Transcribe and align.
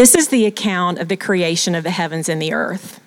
This 0.00 0.14
is 0.14 0.28
the 0.28 0.46
account 0.46 0.98
of 0.98 1.08
the 1.08 1.16
creation 1.18 1.74
of 1.74 1.84
the 1.84 1.90
heavens 1.90 2.30
and 2.30 2.40
the 2.40 2.54
earth. 2.54 3.02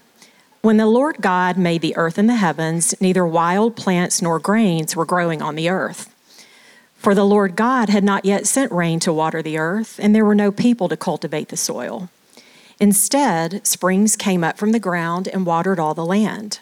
When 0.62 0.78
the 0.78 0.86
Lord 0.86 1.17
God 1.22 1.58
made 1.58 1.82
the 1.82 1.98
earth 1.98 2.19
and 2.19 2.30
the 2.30 2.35
heavens, 2.35 2.93
neither 3.01 3.25
wild 3.25 3.75
plants 3.75 4.22
nor 4.22 4.38
grains 4.38 4.95
were 4.95 5.03
growing 5.03 5.42
on 5.42 5.56
the 5.56 5.69
earth. 5.69 6.14
For 6.95 7.16
the 7.16 7.25
Lord 7.25 7.56
God 7.56 7.90
had 7.90 8.04
not 8.04 8.25
yet 8.25 8.45
sent 8.45 8.71
rain 8.71 9.00
to 9.00 9.11
water 9.11 9.41
the 9.41 9.57
earth, 9.57 10.00
and 10.00 10.14
there 10.14 10.23
were 10.23 10.36
no 10.36 10.52
people 10.52 10.88
to 10.88 10.95
cultivate 10.95 11.50
the 11.50 11.57
soil. 11.57 12.09
Instead, 12.79 13.66
springs 13.66 14.16
came 14.16 14.44
up 14.44 14.60
from 14.60 14.71
the 14.71 14.78
ground 14.78 15.28
and 15.28 15.48
watered 15.48 15.80
all 15.80 15.96
the 15.96 16.05
land. 16.05 16.60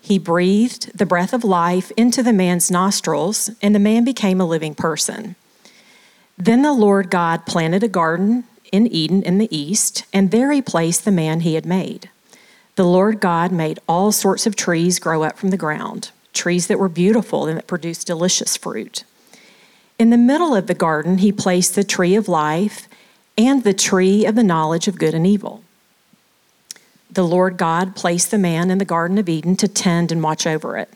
He 0.00 0.18
breathed 0.18 0.96
the 0.96 1.04
breath 1.04 1.34
of 1.34 1.44
life 1.44 1.92
into 1.94 2.22
the 2.22 2.32
man's 2.32 2.70
nostrils, 2.70 3.50
and 3.60 3.74
the 3.74 3.78
man 3.78 4.02
became 4.02 4.40
a 4.40 4.46
living 4.46 4.74
person. 4.74 5.36
Then 6.38 6.62
the 6.62 6.72
Lord 6.72 7.10
God 7.10 7.44
planted 7.44 7.82
a 7.82 7.88
garden 7.88 8.44
in 8.74 8.88
Eden 8.88 9.22
in 9.22 9.38
the 9.38 9.56
east, 9.56 10.04
and 10.12 10.32
there 10.32 10.50
he 10.50 10.60
placed 10.60 11.04
the 11.04 11.12
man 11.12 11.40
he 11.40 11.54
had 11.54 11.64
made. 11.64 12.10
The 12.74 12.84
Lord 12.84 13.20
God 13.20 13.52
made 13.52 13.78
all 13.88 14.10
sorts 14.10 14.48
of 14.48 14.56
trees 14.56 14.98
grow 14.98 15.22
up 15.22 15.38
from 15.38 15.50
the 15.50 15.56
ground, 15.56 16.10
trees 16.32 16.66
that 16.66 16.80
were 16.80 16.88
beautiful 16.88 17.46
and 17.46 17.56
that 17.56 17.68
produced 17.68 18.08
delicious 18.08 18.56
fruit. 18.56 19.04
In 19.96 20.10
the 20.10 20.18
middle 20.18 20.56
of 20.56 20.66
the 20.66 20.74
garden, 20.74 21.18
he 21.18 21.30
placed 21.30 21.76
the 21.76 21.84
tree 21.84 22.16
of 22.16 22.26
life 22.26 22.88
and 23.38 23.62
the 23.62 23.72
tree 23.72 24.26
of 24.26 24.34
the 24.34 24.42
knowledge 24.42 24.88
of 24.88 24.98
good 24.98 25.14
and 25.14 25.24
evil. 25.24 25.62
The 27.08 27.22
Lord 27.22 27.56
God 27.56 27.94
placed 27.94 28.32
the 28.32 28.38
man 28.38 28.72
in 28.72 28.78
the 28.78 28.84
Garden 28.84 29.18
of 29.18 29.28
Eden 29.28 29.54
to 29.58 29.68
tend 29.68 30.10
and 30.10 30.20
watch 30.20 30.48
over 30.48 30.76
it. 30.76 30.88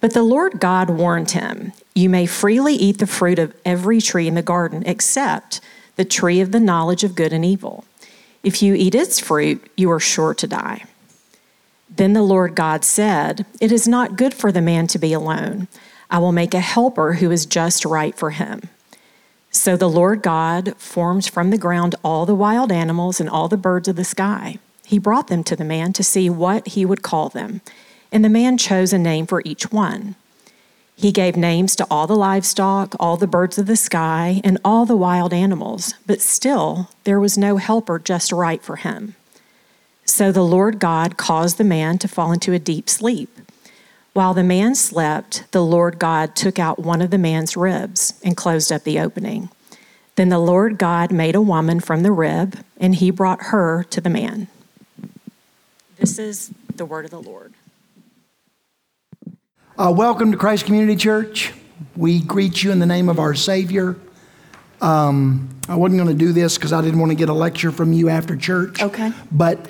But 0.00 0.12
the 0.12 0.24
Lord 0.24 0.58
God 0.58 0.90
warned 0.90 1.30
him, 1.30 1.72
You 1.94 2.10
may 2.10 2.26
freely 2.26 2.74
eat 2.74 2.98
the 2.98 3.06
fruit 3.06 3.38
of 3.38 3.54
every 3.64 4.00
tree 4.00 4.26
in 4.26 4.34
the 4.34 4.42
garden, 4.42 4.82
except 4.86 5.60
the 5.96 6.04
tree 6.04 6.40
of 6.40 6.52
the 6.52 6.60
knowledge 6.60 7.04
of 7.04 7.14
good 7.14 7.32
and 7.32 7.44
evil. 7.44 7.84
If 8.42 8.62
you 8.62 8.74
eat 8.74 8.94
its 8.94 9.18
fruit, 9.18 9.68
you 9.76 9.90
are 9.90 10.00
sure 10.00 10.34
to 10.34 10.46
die. 10.46 10.84
Then 11.90 12.12
the 12.12 12.22
Lord 12.22 12.54
God 12.54 12.84
said, 12.84 13.46
It 13.60 13.72
is 13.72 13.88
not 13.88 14.16
good 14.16 14.34
for 14.34 14.52
the 14.52 14.62
man 14.62 14.86
to 14.88 14.98
be 14.98 15.12
alone. 15.12 15.68
I 16.10 16.18
will 16.18 16.32
make 16.32 16.54
a 16.54 16.60
helper 16.60 17.14
who 17.14 17.30
is 17.30 17.46
just 17.46 17.84
right 17.84 18.14
for 18.14 18.30
him. 18.30 18.68
So 19.50 19.76
the 19.76 19.88
Lord 19.88 20.22
God 20.22 20.76
formed 20.76 21.26
from 21.26 21.50
the 21.50 21.58
ground 21.58 21.94
all 22.04 22.26
the 22.26 22.34
wild 22.34 22.70
animals 22.70 23.20
and 23.20 23.28
all 23.28 23.48
the 23.48 23.56
birds 23.56 23.88
of 23.88 23.96
the 23.96 24.04
sky. 24.04 24.58
He 24.84 24.98
brought 24.98 25.28
them 25.28 25.42
to 25.44 25.56
the 25.56 25.64
man 25.64 25.92
to 25.94 26.04
see 26.04 26.30
what 26.30 26.68
he 26.68 26.84
would 26.84 27.02
call 27.02 27.28
them, 27.28 27.62
and 28.12 28.24
the 28.24 28.28
man 28.28 28.58
chose 28.58 28.92
a 28.92 28.98
name 28.98 29.26
for 29.26 29.42
each 29.44 29.72
one. 29.72 30.14
He 30.96 31.12
gave 31.12 31.36
names 31.36 31.76
to 31.76 31.86
all 31.90 32.06
the 32.06 32.16
livestock, 32.16 32.94
all 32.98 33.18
the 33.18 33.26
birds 33.26 33.58
of 33.58 33.66
the 33.66 33.76
sky, 33.76 34.40
and 34.42 34.58
all 34.64 34.86
the 34.86 34.96
wild 34.96 35.34
animals, 35.34 35.94
but 36.06 36.22
still 36.22 36.88
there 37.04 37.20
was 37.20 37.36
no 37.36 37.58
helper 37.58 37.98
just 37.98 38.32
right 38.32 38.62
for 38.62 38.76
him. 38.76 39.14
So 40.06 40.32
the 40.32 40.44
Lord 40.44 40.78
God 40.78 41.18
caused 41.18 41.58
the 41.58 41.64
man 41.64 41.98
to 41.98 42.08
fall 42.08 42.32
into 42.32 42.54
a 42.54 42.58
deep 42.58 42.88
sleep. 42.88 43.28
While 44.14 44.32
the 44.32 44.42
man 44.42 44.74
slept, 44.74 45.44
the 45.52 45.62
Lord 45.62 45.98
God 45.98 46.34
took 46.34 46.58
out 46.58 46.78
one 46.78 47.02
of 47.02 47.10
the 47.10 47.18
man's 47.18 47.58
ribs 47.58 48.18
and 48.24 48.34
closed 48.34 48.72
up 48.72 48.84
the 48.84 48.98
opening. 48.98 49.50
Then 50.14 50.30
the 50.30 50.38
Lord 50.38 50.78
God 50.78 51.12
made 51.12 51.34
a 51.34 51.42
woman 51.42 51.80
from 51.80 52.02
the 52.02 52.12
rib, 52.12 52.60
and 52.78 52.94
he 52.94 53.10
brought 53.10 53.42
her 53.46 53.84
to 53.90 54.00
the 54.00 54.08
man. 54.08 54.48
This 55.98 56.18
is 56.18 56.50
the 56.74 56.86
word 56.86 57.04
of 57.04 57.10
the 57.10 57.20
Lord. 57.20 57.52
Uh, 59.78 59.92
welcome 59.94 60.32
to 60.32 60.38
Christ 60.38 60.64
Community 60.64 60.96
Church. 60.96 61.52
We 61.96 62.22
greet 62.22 62.62
you 62.62 62.72
in 62.72 62.78
the 62.78 62.86
name 62.86 63.10
of 63.10 63.18
our 63.18 63.34
Savior. 63.34 63.94
Um, 64.80 65.50
I 65.68 65.76
wasn't 65.76 66.02
going 66.02 66.16
to 66.16 66.24
do 66.24 66.32
this 66.32 66.56
because 66.56 66.72
I 66.72 66.80
didn't 66.80 66.98
want 66.98 67.10
to 67.10 67.14
get 67.14 67.28
a 67.28 67.34
lecture 67.34 67.70
from 67.70 67.92
you 67.92 68.08
after 68.08 68.38
church. 68.38 68.80
Okay. 68.80 69.12
But 69.30 69.68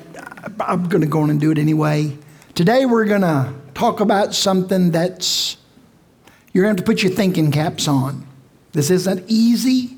I'm 0.60 0.88
going 0.88 1.00
to 1.00 1.08
go 1.08 1.22
on 1.22 1.30
and 1.30 1.40
do 1.40 1.50
it 1.50 1.58
anyway. 1.58 2.16
Today 2.54 2.86
we're 2.86 3.06
going 3.06 3.22
to 3.22 3.52
talk 3.74 3.98
about 3.98 4.32
something 4.32 4.92
that's, 4.92 5.56
you're 6.52 6.62
going 6.62 6.76
to 6.76 6.80
have 6.80 6.86
to 6.86 6.92
put 6.92 7.02
your 7.02 7.10
thinking 7.10 7.50
caps 7.50 7.88
on. 7.88 8.24
This 8.74 8.92
isn't 8.92 9.24
easy, 9.26 9.96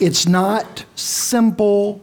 it's 0.00 0.26
not 0.26 0.84
simple. 0.96 2.00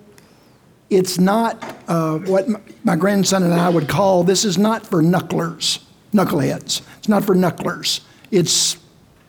It's 0.90 1.20
not 1.20 1.62
uh, 1.88 2.20
what 2.20 2.48
my 2.86 2.96
grandson 2.96 3.44
and 3.44 3.54
I 3.54 3.68
would 3.68 3.90
call 3.90 4.24
this 4.24 4.46
is 4.46 4.58
not 4.58 4.86
for 4.86 5.02
knucklers, 5.02 5.83
knuckleheads. 6.14 6.82
It's 6.98 7.10
not 7.10 7.24
for 7.24 7.36
knucklers. 7.36 8.02
It's, 8.32 8.78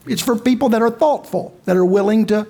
it's 0.07 0.23
for 0.23 0.37
people 0.37 0.69
that 0.71 0.83
are 0.83 0.91
thoughtful, 0.91 1.59
that 1.65 1.77
are 1.77 1.85
willing 1.85 2.27
to, 2.27 2.47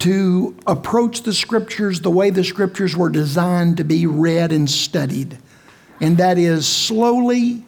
to 0.00 0.56
approach 0.66 1.22
the 1.22 1.32
scriptures 1.32 2.00
the 2.00 2.10
way 2.10 2.30
the 2.30 2.44
scriptures 2.44 2.96
were 2.96 3.10
designed 3.10 3.76
to 3.78 3.84
be 3.84 4.06
read 4.06 4.52
and 4.52 4.68
studied. 4.70 5.38
And 6.00 6.16
that 6.18 6.38
is 6.38 6.66
slowly, 6.66 7.64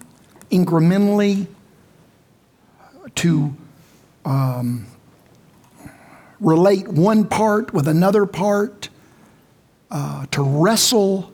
incrementally, 0.51 1.47
to 3.17 3.57
um, 4.25 4.87
relate 6.41 6.89
one 6.89 7.27
part 7.27 7.73
with 7.73 7.89
another 7.89 8.27
part, 8.27 8.89
uh, 9.91 10.27
to 10.33 10.43
wrestle, 10.43 11.33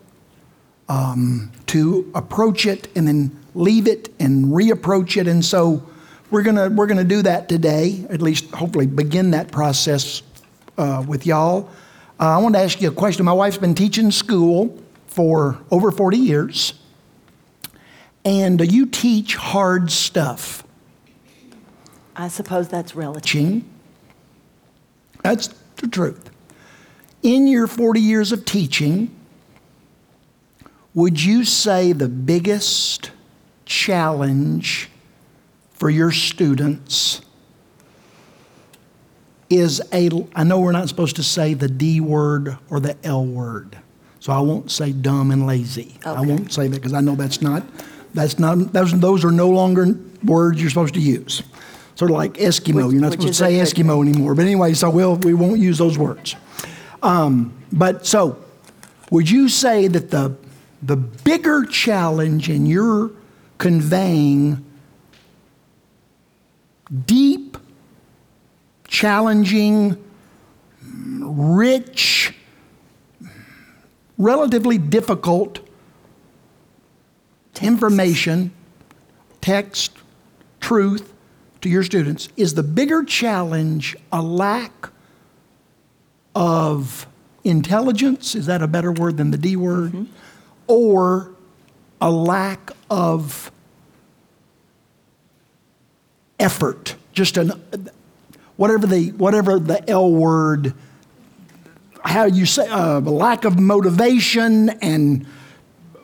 um, 0.88 1.50
to 1.66 2.10
approach 2.14 2.66
it 2.66 2.88
and 2.94 3.08
then 3.08 3.41
leave 3.54 3.86
it 3.86 4.12
and 4.18 4.46
reapproach 4.46 5.20
it. 5.20 5.26
And 5.28 5.44
so 5.44 5.82
we're 6.30 6.42
gonna 6.42 6.70
we're 6.70 6.86
gonna 6.86 7.04
do 7.04 7.22
that 7.22 7.48
today. 7.48 8.06
At 8.08 8.22
least 8.22 8.50
hopefully 8.52 8.86
begin 8.86 9.32
that 9.32 9.50
process 9.52 10.22
uh, 10.78 11.04
with 11.06 11.26
y'all. 11.26 11.68
Uh, 12.18 12.36
I 12.36 12.38
want 12.38 12.54
to 12.54 12.60
ask 12.60 12.80
you 12.80 12.88
a 12.88 12.92
question. 12.92 13.24
My 13.24 13.32
wife's 13.32 13.58
been 13.58 13.74
teaching 13.74 14.10
school 14.10 14.78
for 15.06 15.58
over 15.70 15.90
40 15.90 16.16
years, 16.16 16.74
and 18.24 18.60
you 18.72 18.86
teach 18.86 19.36
hard 19.36 19.90
stuff. 19.90 20.64
I 22.14 22.28
suppose 22.28 22.68
that's 22.68 22.94
relative. 22.94 23.22
Teaching. 23.22 23.68
That's 25.22 25.48
the 25.76 25.88
truth. 25.88 26.30
In 27.22 27.46
your 27.46 27.66
40 27.66 28.00
years 28.00 28.32
of 28.32 28.44
teaching, 28.44 29.14
would 30.94 31.22
you 31.22 31.44
say 31.44 31.92
the 31.92 32.08
biggest 32.08 33.10
challenge 33.64 34.88
for 35.74 35.90
your 35.90 36.10
students 36.12 37.20
is 39.50 39.82
a, 39.92 40.08
I 40.34 40.44
know 40.44 40.60
we're 40.60 40.72
not 40.72 40.88
supposed 40.88 41.16
to 41.16 41.22
say 41.22 41.54
the 41.54 41.68
D 41.68 42.00
word 42.00 42.56
or 42.70 42.80
the 42.80 42.96
L 43.04 43.24
word, 43.26 43.76
so 44.20 44.32
I 44.32 44.40
won't 44.40 44.70
say 44.70 44.92
dumb 44.92 45.30
and 45.30 45.46
lazy. 45.46 45.94
I 46.04 46.20
won't 46.22 46.52
say 46.52 46.68
that 46.68 46.76
because 46.76 46.94
I 46.94 47.00
know 47.00 47.14
that's 47.14 47.42
not, 47.42 47.62
that's 48.14 48.38
not, 48.38 48.72
those, 48.72 48.98
those 48.98 49.24
are 49.24 49.30
no 49.30 49.50
longer 49.50 49.94
words 50.24 50.60
you're 50.60 50.70
supposed 50.70 50.94
to 50.94 51.00
use. 51.00 51.42
Sort 51.94 52.10
of 52.10 52.16
like 52.16 52.34
Eskimo, 52.34 52.86
Which- 52.86 52.92
you're 52.92 53.02
not 53.02 53.12
supposed 53.12 53.28
to 53.28 53.34
say 53.34 53.54
Eskimo 53.54 54.00
anymore. 54.00 54.34
But 54.34 54.42
anyway, 54.46 54.72
so 54.72 54.88
we'll, 54.88 55.16
we 55.16 55.34
won't 55.34 55.58
use 55.58 55.76
those 55.76 55.98
words. 55.98 56.34
Um, 57.02 57.52
but 57.72 58.06
so, 58.06 58.42
would 59.10 59.28
you 59.28 59.48
say 59.48 59.88
that 59.88 60.10
the, 60.10 60.34
the 60.82 60.96
bigger 60.96 61.66
challenge 61.66 62.48
in 62.48 62.64
your 62.64 63.10
conveying 63.62 64.64
deep, 67.06 67.56
challenging, 68.88 69.96
rich, 71.20 72.34
relatively 74.18 74.78
difficult 74.78 75.60
information, 77.62 78.50
text, 79.40 79.92
truth 80.58 81.12
to 81.60 81.68
your 81.68 81.84
students 81.84 82.28
is 82.36 82.54
the 82.54 82.64
bigger 82.64 83.04
challenge 83.04 83.94
a 84.10 84.20
lack 84.20 84.88
of 86.34 87.06
intelligence? 87.44 88.34
Is 88.34 88.46
that 88.46 88.60
a 88.60 88.66
better 88.66 88.90
word 88.90 89.18
than 89.18 89.30
the 89.30 89.38
D 89.38 89.54
word? 89.54 89.92
Mm-hmm. 89.92 90.12
Or 90.66 91.30
a 92.00 92.10
lack 92.10 92.72
of 92.90 93.51
effort? 96.42 96.96
Just 97.12 97.36
an 97.36 97.52
whatever 98.56 98.86
the 98.86 99.10
whatever 99.12 99.58
the 99.58 99.88
L 99.88 100.10
word, 100.12 100.74
how 102.04 102.24
you 102.24 102.46
say 102.46 102.68
uh, 102.68 103.00
lack 103.00 103.44
of 103.44 103.58
motivation 103.58 104.70
and 104.80 105.26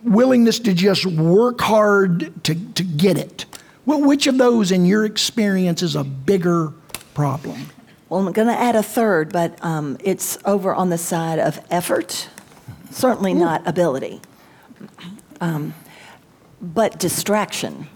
willingness 0.02 0.58
to 0.60 0.72
just 0.74 1.04
work 1.06 1.60
hard 1.60 2.32
to, 2.44 2.54
to 2.74 2.82
get 2.82 3.18
it. 3.18 3.44
Wh- 3.84 4.00
Which 4.00 4.26
of 4.26 4.38
those, 4.38 4.70
in 4.70 4.86
your 4.86 5.04
experience, 5.04 5.82
is 5.82 5.96
a 5.96 6.04
bigger 6.04 6.72
problem? 7.14 7.66
Well, 8.08 8.26
I'm 8.26 8.32
going 8.32 8.48
to 8.48 8.58
add 8.58 8.74
a 8.74 8.82
third, 8.82 9.32
but 9.32 9.62
um, 9.62 9.98
it's 10.02 10.38
over 10.44 10.74
on 10.74 10.88
the 10.88 10.96
side 10.98 11.38
of 11.38 11.60
effort, 11.70 12.28
certainly 12.90 13.34
not 13.34 13.66
ability, 13.66 14.20
um, 15.40 15.74
but 16.62 16.98
distraction. 16.98 17.86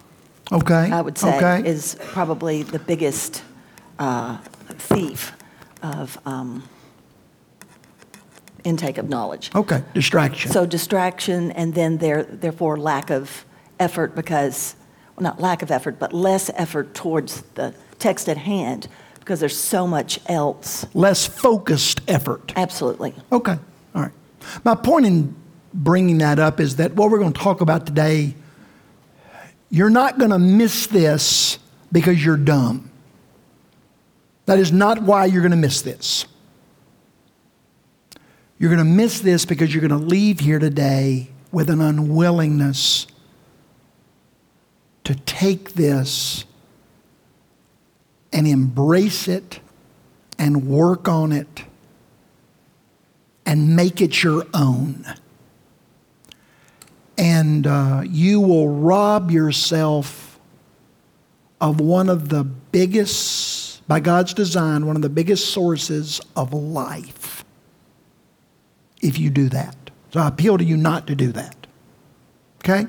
Okay. 0.52 0.90
I 0.90 1.00
would 1.00 1.16
say 1.19 1.37
Okay. 1.37 1.69
is 1.69 1.96
probably 2.12 2.62
the 2.62 2.78
biggest 2.78 3.43
uh, 3.99 4.37
thief 4.69 5.32
of 5.82 6.19
um, 6.26 6.62
intake 8.64 8.99
of 8.99 9.08
knowledge. 9.08 9.50
Okay, 9.54 9.82
distraction. 9.94 10.50
So 10.50 10.66
distraction 10.66 11.50
and 11.52 11.75
then 11.75 11.99
there, 11.99 12.22
therefore 12.25 12.76
lack 12.76 13.10
of 13.10 13.44
effort 13.81 14.14
because, 14.14 14.76
well, 15.16 15.25
not 15.25 15.40
lack 15.40 15.62
of 15.62 15.70
effort, 15.70 15.99
but 15.99 16.12
less 16.12 16.50
effort 16.55 16.94
towards 16.94 17.43
the 17.55 17.75
text 17.98 18.28
at 18.28 18.37
hand 18.37 18.88
because 19.19 19.40
there's 19.40 19.56
so 19.58 19.87
much 19.87 20.20
else. 20.26 20.84
Less 20.94 21.26
focused 21.26 22.00
effort. 22.08 22.52
Absolutely. 22.56 23.14
Okay, 23.31 23.56
all 23.94 24.02
right. 24.02 24.12
My 24.64 24.75
point 24.75 25.06
in 25.06 25.34
bringing 25.72 26.19
that 26.19 26.38
up 26.38 26.60
is 26.60 26.76
that 26.76 26.94
what 26.94 27.10
we're 27.10 27.19
going 27.19 27.32
to 27.32 27.40
talk 27.40 27.60
about 27.60 27.87
today, 27.87 28.34
you're 29.72 29.90
not 29.90 30.19
going 30.19 30.30
to 30.30 30.38
miss 30.38 30.86
this 30.86 31.58
because 31.90 32.22
you're 32.22 32.36
dumb. 32.36 32.90
That 34.44 34.58
is 34.58 34.70
not 34.70 35.02
why 35.02 35.24
you're 35.24 35.40
going 35.40 35.52
to 35.52 35.56
miss 35.56 35.80
this. 35.80 36.26
You're 38.58 38.69
going 38.69 38.86
to 38.86 38.92
miss 38.92 39.20
this 39.20 39.46
because 39.46 39.74
you're 39.74 39.80
going 39.80 39.98
to 39.98 40.06
leave 40.06 40.40
here 40.40 40.58
today 40.58 41.30
with 41.50 41.70
an 41.70 41.80
unwillingness 41.80 43.06
to 45.04 45.14
take 45.14 45.72
this 45.72 46.44
and 48.30 48.46
embrace 48.46 49.26
it 49.26 49.60
and 50.38 50.69
work 50.69 51.08
on 51.08 51.32
it 51.32 51.64
and 53.46 53.74
make 53.74 54.02
it 54.02 54.22
your 54.22 54.46
own. 54.52 55.06
And 57.19 57.67
uh, 57.67 58.03
you 58.05 58.41
will 58.41 58.69
rob 58.69 59.31
yourself 59.31 60.38
of 61.61 61.81
one 61.81 62.09
of 62.09 62.29
the 62.29 62.43
biggest, 62.43 63.87
by 63.87 64.00
God's 64.00 64.35
design, 64.35 64.87
one 64.87 64.97
of 64.97 65.03
the 65.03 65.09
biggest 65.09 65.53
sources 65.53 66.20
of 66.35 66.53
life 66.53 67.44
if 69.03 69.19
you 69.19 69.29
do 69.29 69.49
that. 69.50 69.76
So 70.12 70.20
I 70.20 70.29
appeal 70.29 70.56
to 70.56 70.64
you 70.64 70.76
not 70.76 71.06
to 71.09 71.14
do 71.14 71.32
that. 71.32 71.67
Okay? 72.64 72.87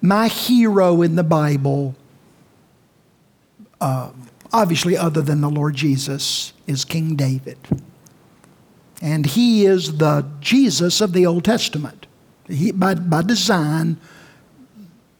My 0.00 0.28
hero 0.28 1.02
in 1.02 1.16
the 1.16 1.24
Bible, 1.24 1.96
uh, 3.80 4.10
obviously 4.52 4.96
other 4.96 5.20
than 5.20 5.40
the 5.40 5.50
Lord 5.50 5.74
Jesus, 5.74 6.52
is 6.66 6.84
King 6.84 7.16
David. 7.16 7.58
And 9.00 9.26
he 9.26 9.64
is 9.64 9.98
the 9.98 10.26
Jesus 10.40 11.00
of 11.00 11.12
the 11.12 11.26
Old 11.26 11.44
Testament. 11.44 12.06
He, 12.48 12.72
by, 12.72 12.94
by 12.94 13.22
design, 13.22 13.98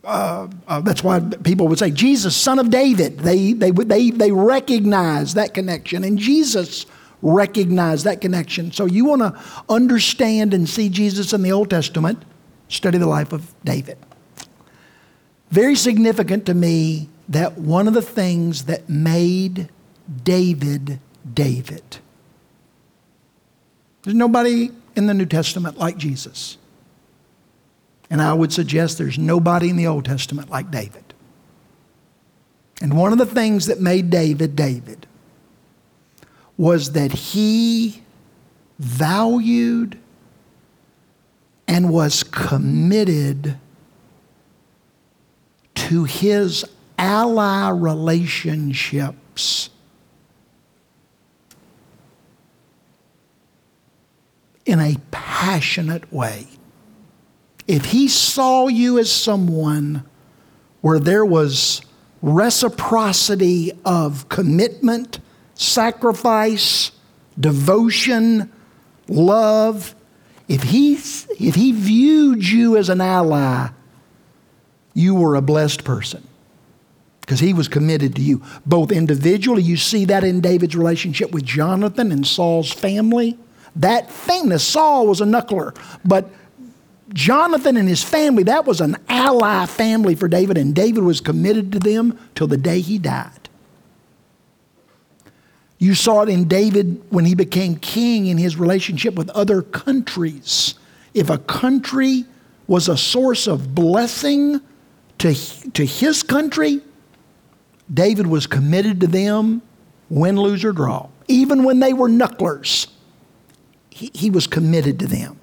uh, 0.04 0.48
uh, 0.66 0.80
that's 0.80 1.04
why 1.04 1.20
people 1.20 1.68
would 1.68 1.78
say, 1.78 1.90
Jesus, 1.90 2.34
son 2.34 2.58
of 2.58 2.70
David. 2.70 3.18
They, 3.18 3.52
they, 3.52 3.70
they, 3.70 4.10
they 4.10 4.32
recognize 4.32 5.34
that 5.34 5.54
connection. 5.54 6.02
And 6.02 6.18
Jesus 6.18 6.86
recognized 7.22 8.04
that 8.04 8.20
connection. 8.20 8.72
So 8.72 8.86
you 8.86 9.04
want 9.04 9.22
to 9.22 9.40
understand 9.68 10.54
and 10.54 10.68
see 10.68 10.88
Jesus 10.88 11.32
in 11.32 11.42
the 11.42 11.52
Old 11.52 11.70
Testament, 11.70 12.24
study 12.68 12.98
the 12.98 13.06
life 13.06 13.32
of 13.32 13.54
David. 13.64 13.98
Very 15.50 15.74
significant 15.74 16.46
to 16.46 16.54
me 16.54 17.08
that 17.28 17.58
one 17.58 17.86
of 17.86 17.94
the 17.94 18.02
things 18.02 18.64
that 18.64 18.88
made 18.88 19.68
David 20.24 21.00
David 21.34 21.98
there's 24.08 24.16
nobody 24.16 24.70
in 24.96 25.06
the 25.06 25.12
New 25.12 25.26
Testament 25.26 25.76
like 25.76 25.98
Jesus. 25.98 26.56
And 28.08 28.22
I 28.22 28.32
would 28.32 28.54
suggest 28.54 28.96
there's 28.96 29.18
nobody 29.18 29.68
in 29.68 29.76
the 29.76 29.86
Old 29.86 30.06
Testament 30.06 30.48
like 30.48 30.70
David. 30.70 31.12
And 32.80 32.96
one 32.96 33.12
of 33.12 33.18
the 33.18 33.26
things 33.26 33.66
that 33.66 33.82
made 33.82 34.08
David 34.08 34.56
David 34.56 35.06
was 36.56 36.92
that 36.92 37.12
he 37.12 38.02
valued 38.78 39.98
and 41.66 41.92
was 41.92 42.22
committed 42.22 43.58
to 45.74 46.04
his 46.04 46.64
ally 46.96 47.68
relationships 47.68 49.68
in 54.68 54.80
a 54.80 54.96
passionate 55.10 56.12
way. 56.12 56.46
If 57.66 57.86
he 57.86 58.08
saw 58.08 58.68
you 58.68 58.98
as 58.98 59.10
someone 59.10 60.04
where 60.80 60.98
there 60.98 61.24
was 61.24 61.80
reciprocity 62.22 63.72
of 63.84 64.28
commitment, 64.28 65.20
sacrifice, 65.54 66.92
devotion, 67.38 68.52
love, 69.08 69.94
if 70.48 70.62
he, 70.64 70.94
if 70.94 71.54
he 71.54 71.72
viewed 71.72 72.46
you 72.46 72.76
as 72.76 72.88
an 72.88 73.00
ally, 73.00 73.68
you 74.94 75.14
were 75.14 75.34
a 75.34 75.42
blessed 75.42 75.84
person 75.84 76.26
because 77.20 77.40
he 77.40 77.52
was 77.52 77.68
committed 77.68 78.16
to 78.16 78.22
you. 78.22 78.42
Both 78.66 78.90
individually, 78.90 79.62
you 79.62 79.76
see 79.76 80.06
that 80.06 80.24
in 80.24 80.40
David's 80.40 80.74
relationship 80.74 81.30
with 81.30 81.44
Jonathan 81.44 82.10
and 82.10 82.26
Saul's 82.26 82.72
family. 82.72 83.38
That 83.78 84.10
famous 84.10 84.64
Saul 84.64 85.06
was 85.06 85.20
a 85.20 85.24
knuckler, 85.24 85.76
but 86.04 86.30
Jonathan 87.14 87.76
and 87.76 87.88
his 87.88 88.02
family, 88.02 88.42
that 88.42 88.66
was 88.66 88.80
an 88.80 88.96
ally 89.08 89.66
family 89.66 90.14
for 90.14 90.28
David, 90.28 90.58
and 90.58 90.74
David 90.74 91.04
was 91.04 91.20
committed 91.20 91.72
to 91.72 91.78
them 91.78 92.18
till 92.34 92.48
the 92.48 92.56
day 92.56 92.80
he 92.80 92.98
died. 92.98 93.48
You 95.78 95.94
saw 95.94 96.22
it 96.22 96.28
in 96.28 96.48
David 96.48 97.00
when 97.10 97.24
he 97.24 97.36
became 97.36 97.76
king 97.76 98.26
in 98.26 98.36
his 98.36 98.56
relationship 98.56 99.14
with 99.14 99.30
other 99.30 99.62
countries. 99.62 100.74
If 101.14 101.30
a 101.30 101.38
country 101.38 102.24
was 102.66 102.88
a 102.88 102.96
source 102.96 103.46
of 103.46 103.76
blessing 103.76 104.60
to, 105.18 105.34
to 105.70 105.86
his 105.86 106.24
country, 106.24 106.82
David 107.92 108.26
was 108.26 108.48
committed 108.48 109.00
to 109.00 109.06
them, 109.06 109.62
win, 110.10 110.36
lose, 110.36 110.64
or 110.64 110.72
draw, 110.72 111.08
even 111.28 111.62
when 111.62 111.78
they 111.78 111.92
were 111.92 112.08
knucklers 112.08 112.88
he, 113.98 114.12
he 114.14 114.30
was 114.30 114.46
committed 114.46 115.00
to 115.00 115.08
them. 115.08 115.40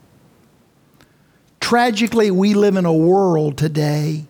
Tragically, 1.59 2.31
we 2.31 2.53
live 2.53 2.77
in 2.77 2.85
a 2.85 2.93
world 2.93 3.57
today 3.57 4.25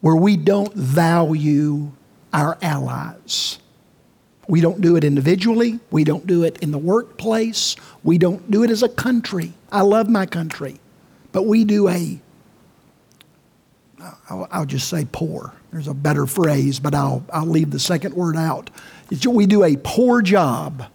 where 0.00 0.16
we 0.16 0.38
don't 0.38 0.72
value 0.72 1.92
our 2.32 2.56
allies. 2.62 3.58
We 4.48 4.62
don't 4.62 4.80
do 4.80 4.96
it 4.96 5.04
individually. 5.04 5.80
We 5.90 6.02
don't 6.04 6.26
do 6.26 6.44
it 6.44 6.56
in 6.60 6.70
the 6.70 6.78
workplace. 6.78 7.76
We 8.02 8.16
don't 8.16 8.50
do 8.50 8.62
it 8.62 8.70
as 8.70 8.82
a 8.82 8.88
country. 8.88 9.52
I 9.70 9.82
love 9.82 10.08
my 10.08 10.24
country. 10.24 10.80
But 11.32 11.42
we 11.42 11.64
do 11.64 11.88
a, 11.88 12.18
I'll, 14.30 14.48
I'll 14.50 14.66
just 14.66 14.88
say 14.88 15.06
poor. 15.12 15.52
There's 15.72 15.88
a 15.88 15.94
better 15.94 16.26
phrase, 16.26 16.80
but 16.80 16.94
I'll, 16.94 17.22
I'll 17.30 17.44
leave 17.44 17.70
the 17.70 17.78
second 17.78 18.14
word 18.14 18.36
out. 18.36 18.70
We 19.26 19.44
do 19.44 19.62
a 19.62 19.76
poor 19.76 20.22
job 20.22 20.90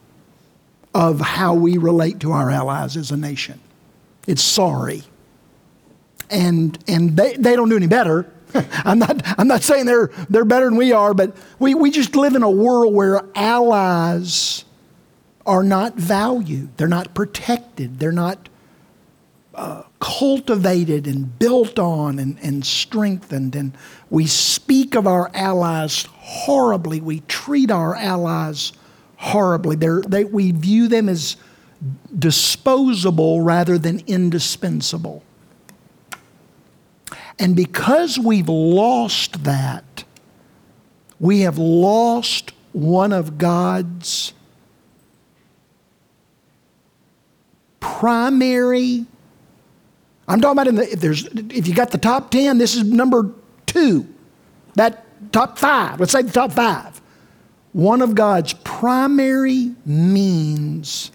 of 0.96 1.20
how 1.20 1.54
we 1.54 1.78
relate 1.78 2.22
to 2.22 2.32
our 2.32 2.50
allies 2.50 2.96
as 2.96 3.12
a 3.12 3.18
nation. 3.18 3.60
It's 4.28 4.42
sorry. 4.42 5.04
And, 6.30 6.80
and 6.88 7.18
they, 7.18 7.36
they 7.36 7.58
don't 7.58 7.68
do 7.68 7.76
any 7.76 7.86
better. 7.86 8.32
I'm 8.54 9.00
not, 9.00 9.22
I'm 9.38 9.50
not 9.50 9.62
saying 9.62 9.88
they're, 9.88 10.10
they're 10.30 10.46
better 10.46 10.66
than 10.66 10.78
we 10.78 10.94
are, 10.94 11.14
but 11.14 11.36
we, 11.60 11.76
we 11.76 11.92
just 11.92 12.16
live 12.16 12.34
in 12.34 12.44
a 12.44 12.50
world 12.50 12.94
where 12.94 13.22
allies 13.36 14.64
are 15.46 15.64
not 15.64 15.96
valued, 15.96 16.76
they're 16.78 16.88
not 16.88 17.14
protected, 17.14 18.00
they're 18.00 18.14
not 18.14 18.48
uh, 19.54 19.84
cultivated 20.00 21.08
and 21.08 21.38
built 21.38 21.78
on 21.78 22.20
and, 22.20 22.40
and 22.42 22.66
strengthened. 22.66 23.54
And 23.54 23.78
we 24.10 24.28
speak 24.28 24.96
of 24.96 25.08
our 25.08 25.30
allies 25.34 26.08
horribly, 26.14 27.02
we 27.02 27.20
treat 27.28 27.70
our 27.70 27.96
allies 27.96 28.72
horribly. 29.26 29.76
They're, 29.76 30.02
they, 30.02 30.24
we 30.24 30.52
view 30.52 30.88
them 30.88 31.10
as 31.10 31.36
disposable 32.18 33.42
rather 33.42 33.78
than 33.78 34.02
indispensable. 34.06 35.24
And 37.40 37.56
because 37.56 38.20
we've 38.20 38.48
lost 38.48 39.44
that, 39.44 40.04
we 41.20 41.42
have 41.42 41.58
lost 41.58 42.54
one 42.72 43.12
of 43.12 43.38
God's 43.38 44.34
primary. 47.80 49.06
I'm 50.28 50.40
talking 50.40 50.52
about 50.52 50.68
in 50.68 50.76
the, 50.76 50.94
if 50.94 51.00
there's 51.00 51.26
if 51.26 51.68
you 51.68 51.74
got 51.74 51.92
the 51.92 51.98
top 51.98 52.30
ten, 52.30 52.58
this 52.58 52.76
is 52.76 52.84
number 52.84 53.32
two. 53.66 54.08
That 54.76 55.04
top 55.32 55.58
five. 55.58 56.00
Let's 56.00 56.12
say 56.12 56.22
the 56.22 56.32
top 56.32 56.52
five 56.52 57.02
one 57.76 58.02
of 58.02 58.16
God's 58.16 58.54
primary 58.54 59.74
means 59.86 61.12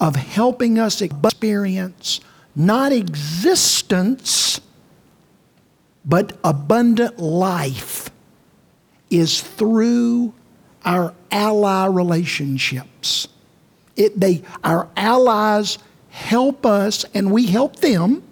of 0.00 0.16
helping 0.16 0.76
us 0.76 1.00
experience 1.00 2.20
not 2.56 2.90
existence, 2.90 4.60
but 6.04 6.36
abundant 6.42 7.20
life 7.20 8.10
is 9.08 9.40
through 9.40 10.34
our 10.84 11.14
ally 11.30 11.86
relationships. 11.86 13.28
It, 13.94 14.18
they, 14.18 14.42
our 14.64 14.88
allies 14.96 15.78
help 16.08 16.66
us 16.66 17.04
and 17.14 17.30
we 17.30 17.46
help 17.46 17.76
them 17.76 18.24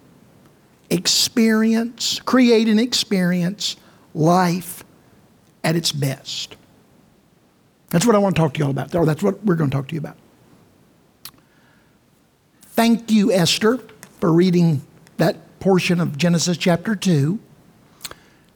experience, 0.91 2.19
create 2.25 2.67
and 2.67 2.81
experience 2.81 3.77
life 4.15 4.83
at 5.63 5.77
its 5.77 5.93
best. 5.93 6.57
That's 7.91 8.05
what 8.05 8.15
I 8.15 8.19
want 8.19 8.37
to 8.37 8.43
talk 8.43 8.55
to 8.55 8.59
you 8.59 8.65
all 8.65 8.71
about, 8.71 8.95
or 8.95 9.07
that's 9.07 9.23
what 9.23 9.45
we're 9.45 9.55
going 9.55 9.71
to 9.71 9.77
talk 9.77 9.89
to 9.89 9.95
you 9.95 10.01
about. 10.01 10.17
Thank 12.63 13.11
you, 13.11 13.33
Esther, 13.33 13.79
for 14.21 14.33
reading 14.33 14.83
that 15.17 15.61
portion 15.61 16.01
of 16.01 16.19
Genesis 16.19 16.57
chapter 16.57 16.95
2. 16.95 17.39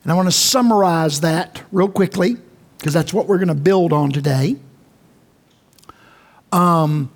And 0.03 0.13
I 0.13 0.15
want 0.15 0.29
to 0.29 0.33
summarize 0.33 1.21
that 1.21 1.63
real 1.73 1.89
quickly 1.89 2.37
because 2.79 2.93
that's 2.93 3.13
what 3.13 3.27
we're 3.27 3.39
going 3.39 3.49
to 3.49 3.55
build 3.55 3.93
on 3.93 4.11
today. 4.11 4.57
Um, 6.53 7.11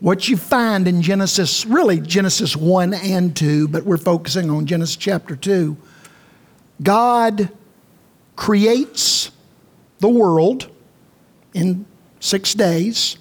what 0.00 0.28
you 0.28 0.36
find 0.36 0.86
in 0.86 1.02
Genesis, 1.02 1.66
really 1.66 2.00
Genesis 2.00 2.56
1 2.56 2.94
and 2.94 3.34
2, 3.34 3.68
but 3.68 3.84
we're 3.84 3.96
focusing 3.96 4.50
on 4.50 4.66
Genesis 4.66 4.96
chapter 4.96 5.34
2. 5.34 5.76
God 6.82 7.50
creates 8.36 9.30
the 9.98 10.08
world 10.08 10.70
in 11.58 11.84
six 12.20 12.54
days. 12.54 13.18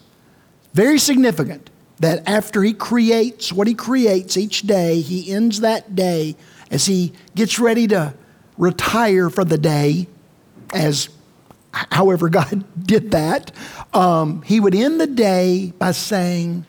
Very 0.74 1.00
significant 1.00 1.72
that 2.00 2.28
after 2.30 2.62
he 2.62 2.74
creates 2.74 3.52
what 3.52 3.68
he 3.68 3.74
creates 3.74 4.38
each 4.38 4.62
day, 4.62 5.02
he 5.02 5.32
ends 5.34 5.62
that 5.62 5.96
day 5.96 6.36
as 6.70 6.86
he 6.86 7.14
gets 7.34 7.58
ready 7.58 7.88
to 7.88 8.14
retire 8.58 9.32
for 9.32 9.44
the 9.44 9.58
day, 9.58 10.08
as 10.72 11.10
however 11.72 12.30
God 12.30 12.64
did 12.86 13.12
that. 13.12 13.52
Um, 13.94 14.44
he 14.44 14.60
would 14.60 14.76
end 14.76 15.02
the 15.02 15.08
day 15.08 15.74
by 15.80 15.92
saying, 15.92 16.66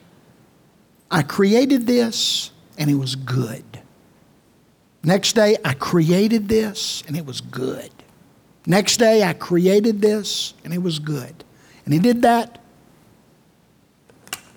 I 1.11 1.23
created 1.23 1.87
this 1.87 2.51
and 2.79 2.91
it 2.91 2.95
was 2.95 3.15
good. 3.15 3.65
Next 5.03 5.35
day, 5.35 5.57
I 5.65 5.75
created 5.75 6.49
this 6.49 7.03
and 7.07 7.17
it 7.17 7.27
was 7.27 7.41
good. 7.41 7.91
Next 8.67 8.97
day, 8.97 9.23
I 9.23 9.33
created 9.33 10.01
this 10.01 10.55
and 10.65 10.73
it 10.73 10.83
was 10.83 10.99
good. 10.99 11.45
And 11.89 11.95
he 11.95 12.01
did 12.01 12.21
that 12.21 12.63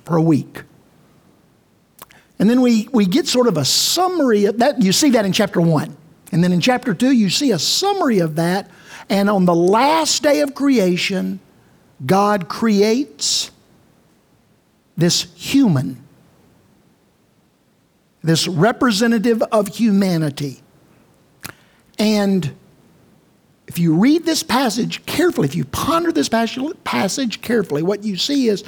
for 0.03 0.17
a 0.17 0.21
week. 0.21 0.63
And 2.37 2.49
then 2.49 2.59
we, 2.59 2.89
we 2.91 3.05
get 3.05 3.25
sort 3.25 3.47
of 3.47 3.55
a 3.55 3.63
summary 3.63 4.43
of 4.43 4.57
that. 4.57 4.81
You 4.81 4.91
see 4.91 5.11
that 5.11 5.25
in 5.25 5.31
chapter 5.31 5.61
one. 5.61 5.95
And 6.33 6.43
then 6.43 6.51
in 6.51 6.59
chapter 6.59 6.93
two, 6.93 7.13
you 7.13 7.29
see 7.29 7.51
a 7.51 7.57
summary 7.57 8.19
of 8.19 8.35
that. 8.35 8.69
And 9.09 9.29
on 9.29 9.45
the 9.45 9.55
last 9.55 10.23
day 10.23 10.41
of 10.41 10.53
creation, 10.53 11.39
God 12.05 12.49
creates 12.49 13.49
this 14.97 15.31
human, 15.33 16.03
this 18.21 18.45
representative 18.45 19.41
of 19.53 19.69
humanity. 19.69 20.59
And 21.97 22.53
if 23.71 23.79
you 23.79 23.95
read 23.95 24.25
this 24.25 24.43
passage 24.43 25.05
carefully, 25.05 25.47
if 25.47 25.55
you 25.55 25.63
ponder 25.63 26.11
this 26.11 26.27
passage 26.27 27.39
carefully, 27.39 27.81
what 27.81 28.03
you 28.03 28.17
see 28.17 28.49
is 28.49 28.65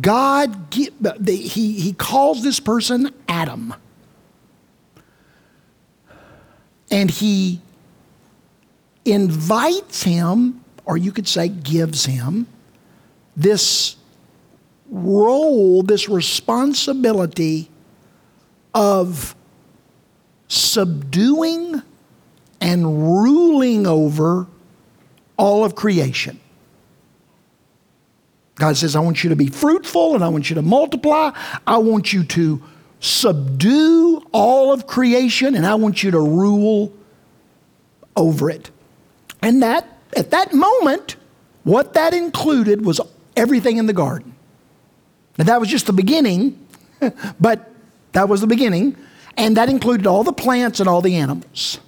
God, 0.00 0.66
he, 0.72 0.90
he 1.28 1.92
calls 1.92 2.42
this 2.42 2.58
person 2.58 3.14
Adam. 3.28 3.72
And 6.90 7.08
he 7.08 7.60
invites 9.04 10.02
him, 10.02 10.64
or 10.84 10.96
you 10.96 11.12
could 11.12 11.28
say 11.28 11.46
gives 11.46 12.06
him, 12.06 12.48
this 13.36 13.94
role, 14.90 15.84
this 15.84 16.08
responsibility 16.08 17.70
of 18.74 19.36
subduing 20.48 21.82
and 22.60 23.12
ruling 23.12 23.86
over 23.86 24.46
all 25.36 25.64
of 25.64 25.74
creation. 25.74 26.38
God 28.56 28.76
says, 28.76 28.94
I 28.94 29.00
want 29.00 29.24
you 29.24 29.30
to 29.30 29.36
be 29.36 29.46
fruitful 29.46 30.14
and 30.14 30.22
I 30.22 30.28
want 30.28 30.50
you 30.50 30.54
to 30.56 30.62
multiply. 30.62 31.32
I 31.66 31.78
want 31.78 32.12
you 32.12 32.24
to 32.24 32.62
subdue 33.00 34.22
all 34.32 34.72
of 34.72 34.86
creation 34.86 35.54
and 35.54 35.66
I 35.66 35.74
want 35.76 36.02
you 36.02 36.10
to 36.10 36.20
rule 36.20 36.92
over 38.16 38.50
it. 38.50 38.70
And 39.40 39.62
that, 39.62 39.86
at 40.14 40.30
that 40.32 40.52
moment, 40.52 41.16
what 41.64 41.94
that 41.94 42.12
included 42.12 42.84
was 42.84 43.00
everything 43.34 43.78
in 43.78 43.86
the 43.86 43.94
garden. 43.94 44.34
Now, 45.38 45.44
that 45.44 45.58
was 45.58 45.70
just 45.70 45.86
the 45.86 45.94
beginning, 45.94 46.66
but 47.40 47.70
that 48.12 48.28
was 48.28 48.42
the 48.42 48.46
beginning. 48.46 48.96
And 49.38 49.56
that 49.56 49.70
included 49.70 50.06
all 50.06 50.22
the 50.22 50.34
plants 50.34 50.80
and 50.80 50.88
all 50.88 51.00
the 51.00 51.16
animals. 51.16 51.80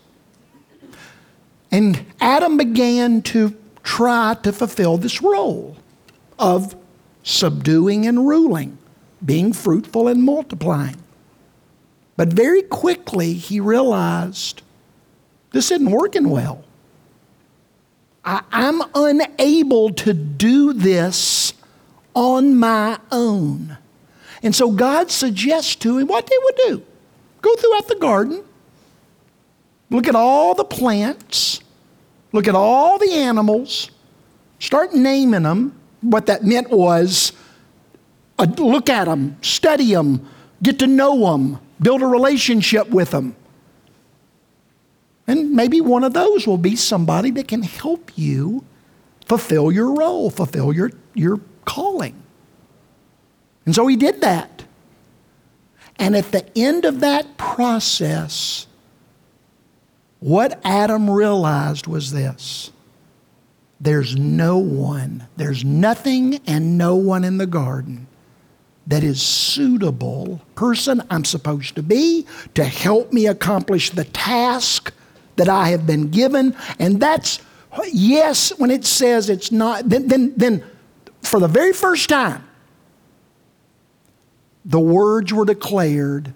And 1.73 2.05
Adam 2.21 2.59
began 2.59 3.23
to 3.23 3.57
try 3.83 4.37
to 4.43 4.53
fulfill 4.53 4.99
this 4.99 5.23
role 5.23 5.77
of 6.39 6.77
subduing 7.23 8.07
and 8.07 8.29
ruling, 8.29 8.77
being 9.25 9.55
fruitful 9.55 10.07
and 10.07 10.23
multiplying. 10.23 11.03
But 12.17 12.29
very 12.29 12.63
quickly 12.63 13.33
he 13.33 13.59
realized 13.59 14.63
this 15.53 15.71
isn't 15.71 15.91
working 15.91 16.29
well. 16.29 16.63
I, 18.25 18.43
am 18.53 18.83
unable 18.95 19.93
to 19.95 20.13
do 20.13 20.73
this 20.73 21.55
on 22.15 22.57
my 22.57 22.99
own. 23.11 23.79
And 24.43 24.55
so 24.55 24.71
God 24.71 25.11
suggests 25.11 25.75
to 25.77 25.99
him 25.99 26.07
what 26.07 26.27
they 26.27 26.37
would 26.43 26.57
do 26.69 26.83
go 27.41 27.57
throughout 27.57 27.89
the 27.89 27.97
garden, 27.97 28.45
look 29.93 30.09
at 30.09 30.15
all 30.15 30.55
the 30.55 30.65
plants, 30.65 31.61
look 32.33 32.49
at 32.49 32.55
all 32.55 32.99
the 32.99 33.13
animals, 33.13 33.91
start 34.59 34.95
naming 34.95 35.43
them, 35.43 35.79
what 36.01 36.27
that 36.27 36.43
meant 36.45 36.71
was 36.71 37.33
uh, 38.39 38.47
look 38.59 38.89
at 38.89 39.05
them, 39.05 39.37
study 39.43 39.93
them, 39.93 40.29
get 40.63 40.79
to 40.81 40.87
know 40.87 41.31
them, 41.31 41.61
build 41.81 42.03
a 42.03 42.07
relationship 42.07 42.89
with 42.89 43.11
them. 43.11 43.37
And 45.27 45.53
maybe 45.53 45.81
one 45.81 46.03
of 46.03 46.13
those 46.13 46.47
will 46.47 46.59
be 46.59 46.75
somebody 46.75 47.31
that 47.33 47.47
can 47.47 47.63
help 47.63 48.11
you 48.17 48.65
fulfill 49.27 49.71
your 49.71 49.95
role, 49.95 50.31
fulfill 50.31 50.73
your, 50.73 50.91
your 51.15 51.41
calling. 51.65 52.21
And 53.65 53.75
so 53.75 53.87
he 53.87 53.97
did 53.97 54.21
that. 54.23 54.65
And 55.97 56.17
at 56.17 56.33
the 56.33 56.45
end 56.59 56.85
of 56.85 57.01
that 57.01 57.37
process, 57.37 58.67
what 60.23 60.61
Adam 60.65 61.11
realized 61.11 61.89
was 61.89 62.13
this 62.13 62.71
there's 63.81 64.15
no 64.17 64.59
one, 64.59 65.27
there's 65.37 65.65
nothing 65.65 66.41
and 66.47 66.79
no 66.79 66.95
one 66.95 67.25
in 67.25 67.39
the 67.39 67.49
garden 67.49 68.07
that 68.87 69.03
is 69.03 69.21
suitable 69.21 70.41
person 70.55 71.03
I'm 71.11 71.25
supposed 71.25 71.75
to 71.75 71.83
be 71.83 72.25
to 72.55 72.63
help 72.65 73.13
me 73.13 73.27
accomplish 73.27 73.91
the 73.91 74.05
task 74.05 74.93
that 75.35 75.49
I 75.49 75.71
have 75.71 75.85
been 75.89 76.11
given. 76.11 76.55
And 76.79 77.01
that's, 77.01 77.41
yes, 77.91 78.57
when 78.59 78.71
it 78.71 78.85
says 78.85 79.29
it's 79.29 79.51
not, 79.51 79.89
then, 79.89 80.07
then, 80.07 80.35
then 80.37 80.63
for 81.23 81.41
the 81.41 81.49
very 81.49 81.73
first 81.73 82.09
time, 82.09 82.45
the 84.65 84.81
words 84.81 85.33
were 85.33 85.45
declared 85.45 86.35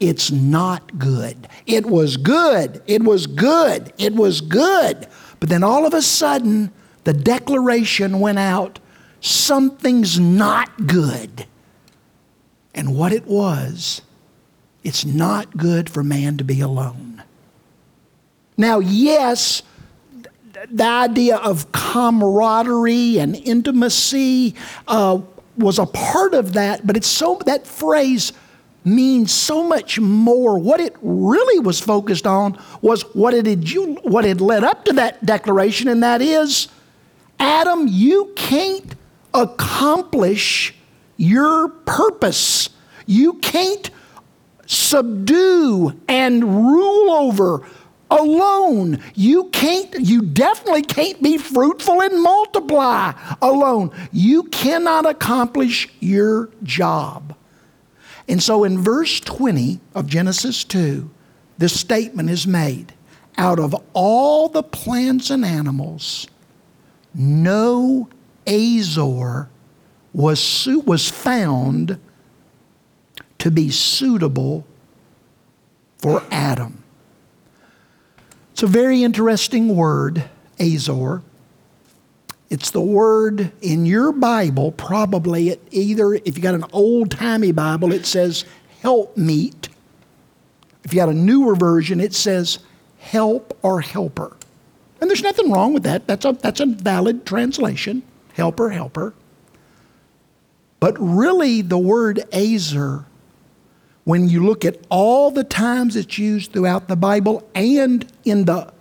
it's 0.00 0.30
not 0.30 0.98
good. 0.98 1.46
It 1.66 1.86
was 1.86 2.16
good. 2.16 2.82
It 2.86 3.02
was 3.02 3.26
good. 3.26 3.92
It 3.98 4.14
was 4.14 4.40
good. 4.40 5.06
But 5.38 5.50
then 5.50 5.62
all 5.62 5.86
of 5.86 5.92
a 5.92 6.02
sudden, 6.02 6.72
the 7.04 7.12
declaration 7.12 8.18
went 8.18 8.38
out 8.38 8.78
something's 9.20 10.18
not 10.18 10.86
good. 10.86 11.46
And 12.74 12.96
what 12.96 13.12
it 13.12 13.26
was, 13.26 14.00
it's 14.82 15.04
not 15.04 15.56
good 15.56 15.90
for 15.90 16.02
man 16.02 16.38
to 16.38 16.44
be 16.44 16.60
alone. 16.60 17.22
Now, 18.56 18.78
yes, 18.78 19.62
the 20.70 20.84
idea 20.84 21.36
of 21.36 21.72
camaraderie 21.72 23.18
and 23.18 23.36
intimacy 23.36 24.54
uh, 24.88 25.20
was 25.56 25.78
a 25.78 25.86
part 25.86 26.34
of 26.34 26.54
that, 26.54 26.86
but 26.86 26.96
it's 26.96 27.06
so 27.06 27.40
that 27.46 27.66
phrase 27.66 28.32
means 28.84 29.32
so 29.32 29.62
much 29.62 30.00
more. 30.00 30.58
What 30.58 30.80
it 30.80 30.96
really 31.02 31.60
was 31.60 31.80
focused 31.80 32.26
on 32.26 32.58
was 32.80 33.02
what 33.14 33.34
it 33.34 33.46
had, 33.46 33.68
what 34.02 34.24
had 34.24 34.40
led 34.40 34.64
up 34.64 34.84
to 34.86 34.92
that 34.94 35.24
declaration, 35.24 35.88
and 35.88 36.02
that 36.02 36.22
is 36.22 36.68
Adam, 37.38 37.86
you 37.88 38.32
can't 38.36 38.94
accomplish 39.32 40.74
your 41.16 41.68
purpose. 41.68 42.68
You 43.06 43.34
can't 43.34 43.90
subdue 44.66 45.98
and 46.06 46.44
rule 46.44 47.10
over 47.10 47.66
alone. 48.10 49.00
You 49.14 49.44
can't, 49.50 49.94
you 50.00 50.22
definitely 50.22 50.82
can't 50.82 51.22
be 51.22 51.38
fruitful 51.38 52.02
and 52.02 52.22
multiply 52.22 53.12
alone. 53.40 53.90
You 54.12 54.44
cannot 54.44 55.06
accomplish 55.06 55.88
your 56.00 56.50
job. 56.62 57.34
And 58.30 58.40
so 58.40 58.62
in 58.62 58.78
verse 58.78 59.18
20 59.18 59.80
of 59.92 60.06
Genesis 60.06 60.62
2, 60.62 61.10
this 61.58 61.78
statement 61.78 62.30
is 62.30 62.46
made 62.46 62.94
out 63.36 63.58
of 63.58 63.74
all 63.92 64.48
the 64.48 64.62
plants 64.62 65.30
and 65.30 65.44
animals, 65.44 66.28
no 67.12 68.08
Azor 68.46 69.48
was, 70.12 70.68
was 70.86 71.10
found 71.10 71.98
to 73.38 73.50
be 73.50 73.68
suitable 73.68 74.64
for 75.98 76.22
Adam. 76.30 76.84
It's 78.52 78.62
a 78.62 78.68
very 78.68 79.02
interesting 79.02 79.74
word, 79.74 80.22
Azor. 80.60 81.22
It's 82.50 82.72
the 82.72 82.80
word 82.80 83.52
in 83.62 83.86
your 83.86 84.10
Bible, 84.10 84.72
probably 84.72 85.50
it 85.50 85.62
either, 85.70 86.14
if 86.14 86.36
you 86.36 86.42
got 86.42 86.54
an 86.54 86.64
old 86.72 87.12
timey 87.12 87.52
Bible, 87.52 87.92
it 87.92 88.04
says 88.04 88.44
help 88.82 89.16
meet. 89.16 89.68
If 90.82 90.92
you 90.92 90.98
got 90.98 91.08
a 91.08 91.14
newer 91.14 91.54
version, 91.54 92.00
it 92.00 92.12
says 92.12 92.58
help 92.98 93.56
or 93.62 93.80
helper. 93.80 94.36
And 95.00 95.08
there's 95.08 95.22
nothing 95.22 95.50
wrong 95.50 95.72
with 95.72 95.84
that. 95.84 96.08
That's 96.08 96.24
a, 96.24 96.32
that's 96.32 96.60
a 96.60 96.66
valid 96.66 97.24
translation 97.24 98.02
helper, 98.34 98.70
helper. 98.70 99.14
But 100.80 100.96
really, 100.98 101.60
the 101.60 101.78
word 101.78 102.24
Azor, 102.32 103.04
when 104.04 104.28
you 104.28 104.44
look 104.44 104.64
at 104.64 104.78
all 104.88 105.30
the 105.30 105.44
times 105.44 105.94
it's 105.94 106.18
used 106.18 106.52
throughout 106.52 106.88
the 106.88 106.96
Bible 106.96 107.48
and 107.54 108.10
in 108.24 108.46
the 108.46 108.72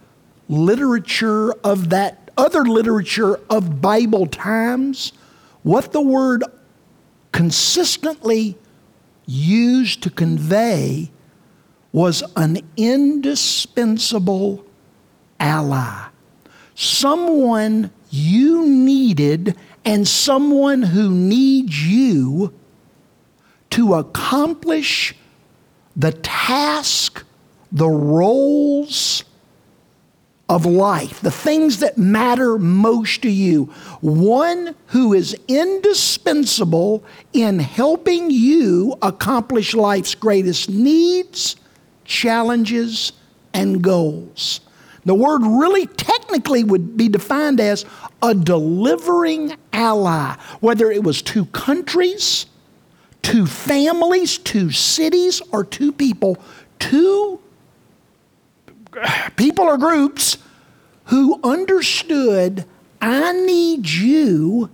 literature 0.47 1.51
of 1.63 1.89
that 1.89 2.28
other 2.39 2.63
literature 2.63 3.38
of 3.50 3.81
Bible 3.81 4.25
times, 4.25 5.12
what 5.62 5.91
the 5.91 6.01
word 6.01 6.46
consistently 7.34 8.58
used 9.25 10.01
to 10.03 10.10
convey 10.10 11.12
was 11.91 12.24
an 12.38 12.60
indispensable 12.77 14.65
ally. 15.38 16.08
Someone 16.75 17.91
you 18.10 18.65
needed 18.65 19.58
and 19.84 20.08
someone 20.08 20.81
who 20.81 21.12
needs 21.12 21.86
you 21.86 22.53
to 23.72 23.96
accomplish 23.96 25.13
the 25.93 26.13
task, 26.13 27.25
the 27.69 27.89
roles 27.89 29.25
of 30.50 30.65
life, 30.65 31.22
the 31.22 31.32
things 31.32 31.79
that 31.79 31.98
matter 31.98 32.58
most 32.58 33.22
to 33.22 33.29
you. 33.29 33.65
One 34.01 34.75
who 34.88 35.13
is 35.13 35.38
indispensable 35.48 37.06
in 37.34 37.60
helping 37.60 38.32
you 38.32 38.98
accomplish 39.03 39.75
life's 39.75 40.15
greatest 40.15 40.68
needs, 40.68 41.56
challenges, 42.03 43.13
and 43.53 43.84
goals. 43.84 44.62
The 45.06 45.13
word 45.13 45.44
really 45.44 45.86
technically 45.86 46.63
would 46.63 46.98
be 46.98 47.08
defined 47.08 47.60
as 47.60 47.86
a 48.22 48.34
delivering 48.34 49.56
ally, 49.72 50.36
whether 50.60 50.91
it 50.91 51.03
was 51.03 51.22
two 51.22 51.46
countries, 51.46 52.48
two 53.22 53.46
families, 53.46 54.39
two 54.39 54.72
cities, 54.72 55.41
or 55.51 55.63
two 55.63 55.91
people, 55.91 56.38
two 56.79 57.39
people 59.36 59.65
or 59.65 59.77
groups 59.77 60.38
who 61.05 61.39
understood 61.43 62.65
I 63.01 63.31
need 63.31 63.88
you 63.88 64.69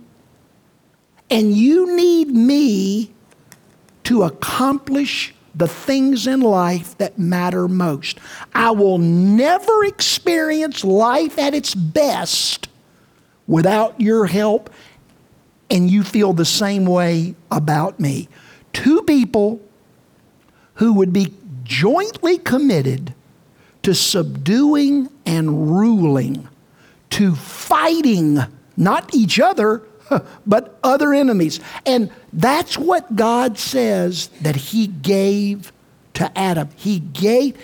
and 1.30 1.56
you 1.56 1.96
need 1.96 2.28
me 2.28 3.12
to 4.04 4.22
accomplish 4.22 5.34
the 5.54 5.66
things 5.66 6.26
in 6.26 6.40
life 6.40 6.96
that 6.98 7.18
matter 7.18 7.66
most. 7.66 8.18
I 8.54 8.70
will 8.72 8.98
never 8.98 9.84
experience 9.84 10.84
life 10.84 11.38
at 11.38 11.54
its 11.54 11.74
best 11.74 12.68
without 13.46 14.00
your 14.00 14.26
help 14.26 14.70
and 15.70 15.90
you 15.90 16.02
feel 16.02 16.32
the 16.32 16.44
same 16.44 16.84
way 16.84 17.34
about 17.50 17.98
me. 17.98 18.28
Two 18.72 19.02
people 19.02 19.60
who 20.74 20.92
would 20.92 21.12
be 21.12 21.32
jointly 21.64 22.38
committed 22.38 23.14
to 23.86 23.94
subduing 23.94 25.08
and 25.24 25.70
ruling, 25.70 26.48
to 27.08 27.36
fighting 27.36 28.36
not 28.76 29.14
each 29.14 29.38
other, 29.38 29.80
but 30.46 30.76
other 30.82 31.14
enemies. 31.14 31.60
And 31.86 32.10
that's 32.32 32.76
what 32.76 33.14
God 33.14 33.56
says 33.56 34.26
that 34.40 34.56
He 34.56 34.88
gave 34.88 35.70
to 36.14 36.36
Adam. 36.36 36.68
He 36.74 36.98
gave, 36.98 37.56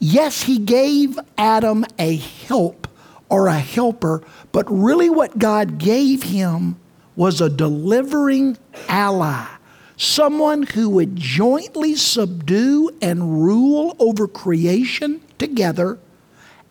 yes, 0.00 0.42
He 0.42 0.58
gave 0.58 1.16
Adam 1.38 1.84
a 1.96 2.16
help 2.16 2.88
or 3.28 3.46
a 3.46 3.60
helper, 3.60 4.24
but 4.50 4.68
really 4.68 5.08
what 5.08 5.38
God 5.38 5.78
gave 5.78 6.24
him 6.24 6.74
was 7.14 7.40
a 7.40 7.48
delivering 7.48 8.58
ally, 8.88 9.46
someone 9.96 10.64
who 10.64 10.90
would 10.90 11.14
jointly 11.14 11.94
subdue 11.94 12.90
and 13.00 13.44
rule 13.44 13.94
over 14.00 14.26
creation 14.26 15.20
together, 15.38 15.98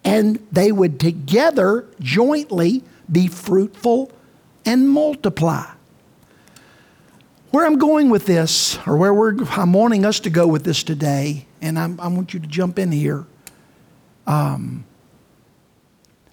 and 0.03 0.45
they 0.51 0.71
would 0.71 0.99
together 0.99 1.85
jointly 1.99 2.83
be 3.11 3.27
fruitful 3.27 4.11
and 4.65 4.89
multiply. 4.89 5.65
Where 7.51 7.65
I'm 7.65 7.77
going 7.77 8.09
with 8.09 8.25
this, 8.25 8.77
or 8.85 8.97
where 8.97 9.35
I'm 9.51 9.73
wanting 9.73 10.05
us 10.05 10.19
to 10.21 10.29
go 10.29 10.47
with 10.47 10.63
this 10.63 10.83
today, 10.83 11.45
and 11.61 11.79
I'm, 11.79 11.99
i 11.99 12.07
want 12.07 12.33
you 12.33 12.39
to 12.39 12.47
jump 12.47 12.77
in 12.77 12.91
here. 12.91 13.25
Um, 14.25 14.85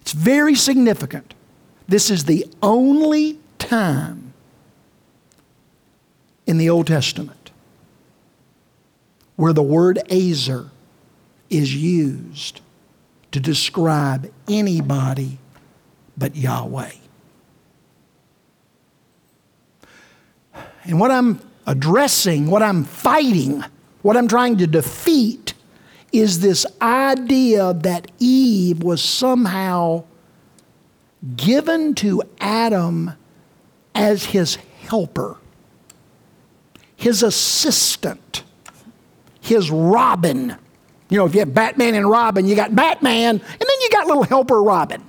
it's 0.01 0.11
very 0.11 0.55
significant. 0.55 1.33
This 1.87 2.11
is 2.11 2.25
the 2.25 2.45
only 2.61 3.39
time 3.57 4.33
in 6.45 6.57
the 6.57 6.69
Old 6.69 6.87
Testament 6.87 7.45
where 9.35 9.53
the 9.53 9.63
word 9.63 9.99
Azor 10.11 10.69
is 11.49 11.75
used 11.75 12.61
to 13.31 13.39
describe 13.39 14.31
anybody 14.47 15.37
but 16.17 16.35
Yahweh. 16.35 16.91
And 20.83 20.99
what 20.99 21.11
I'm 21.11 21.39
addressing, 21.65 22.47
what 22.47 22.61
I'm 22.61 22.83
fighting, 22.83 23.63
what 24.01 24.15
I'm 24.15 24.27
trying 24.27 24.57
to 24.57 24.67
defeat 24.67 25.53
is 26.11 26.39
this 26.39 26.65
idea 26.81 27.73
that 27.73 28.11
Eve 28.19 28.83
was 28.83 29.03
somehow 29.03 30.03
given 31.35 31.95
to 31.95 32.21
Adam 32.39 33.11
as 33.93 34.25
his 34.25 34.55
helper, 34.55 35.37
his 36.95 37.23
assistant, 37.23 38.43
his 39.41 39.71
Robin. 39.71 40.55
You 41.09 41.17
know, 41.17 41.25
if 41.25 41.33
you 41.33 41.39
have 41.39 41.53
Batman 41.53 41.93
and 41.93 42.09
Robin, 42.09 42.47
you 42.47 42.55
got 42.55 42.75
Batman, 42.75 43.35
and 43.35 43.41
then 43.41 43.81
you 43.81 43.89
got 43.91 44.07
little 44.07 44.23
helper 44.23 44.61
Robin. 44.61 45.03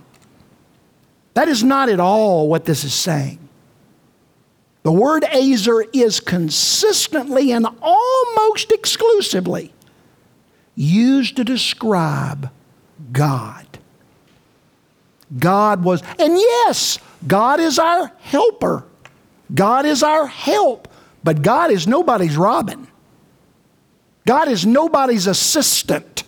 That 1.35 1.49
is 1.49 1.63
not 1.63 1.89
at 1.89 2.01
all 2.01 2.49
what 2.49 2.65
this 2.65 2.85
is 2.85 2.95
saying. 2.95 3.39
The 4.83 4.93
word 4.93 5.25
Azor 5.25 5.85
is 5.93 6.21
consistently 6.21 7.51
and 7.51 7.67
almost 7.83 8.71
exclusively 8.71 9.73
used 10.77 11.37
to 11.37 11.45
describe 11.45 12.51
God. 13.11 13.67
God 15.39 15.83
was, 15.83 16.03
and 16.19 16.37
yes, 16.37 16.99
God 17.27 17.59
is 17.59 17.79
our 17.79 18.13
helper. 18.21 18.85
God 19.55 19.87
is 19.87 20.03
our 20.03 20.27
help, 20.27 20.89
but 21.25 21.43
God 21.43 21.71
is 21.71 21.89
nobody's 21.89 22.37
Robin. 22.37 22.87
God 24.27 24.49
is 24.49 24.67
nobody's 24.67 25.27
assistant. 25.27 26.25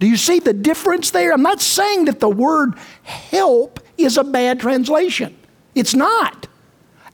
Do 0.00 0.08
you 0.08 0.16
see 0.16 0.40
the 0.40 0.52
difference 0.52 1.12
there? 1.12 1.32
I'm 1.32 1.42
not 1.42 1.60
saying 1.60 2.06
that 2.06 2.18
the 2.18 2.28
word 2.28 2.74
help 3.04 3.78
is 3.96 4.16
a 4.16 4.24
bad 4.24 4.58
translation. 4.58 5.36
It's 5.76 5.94
not. 5.94 6.48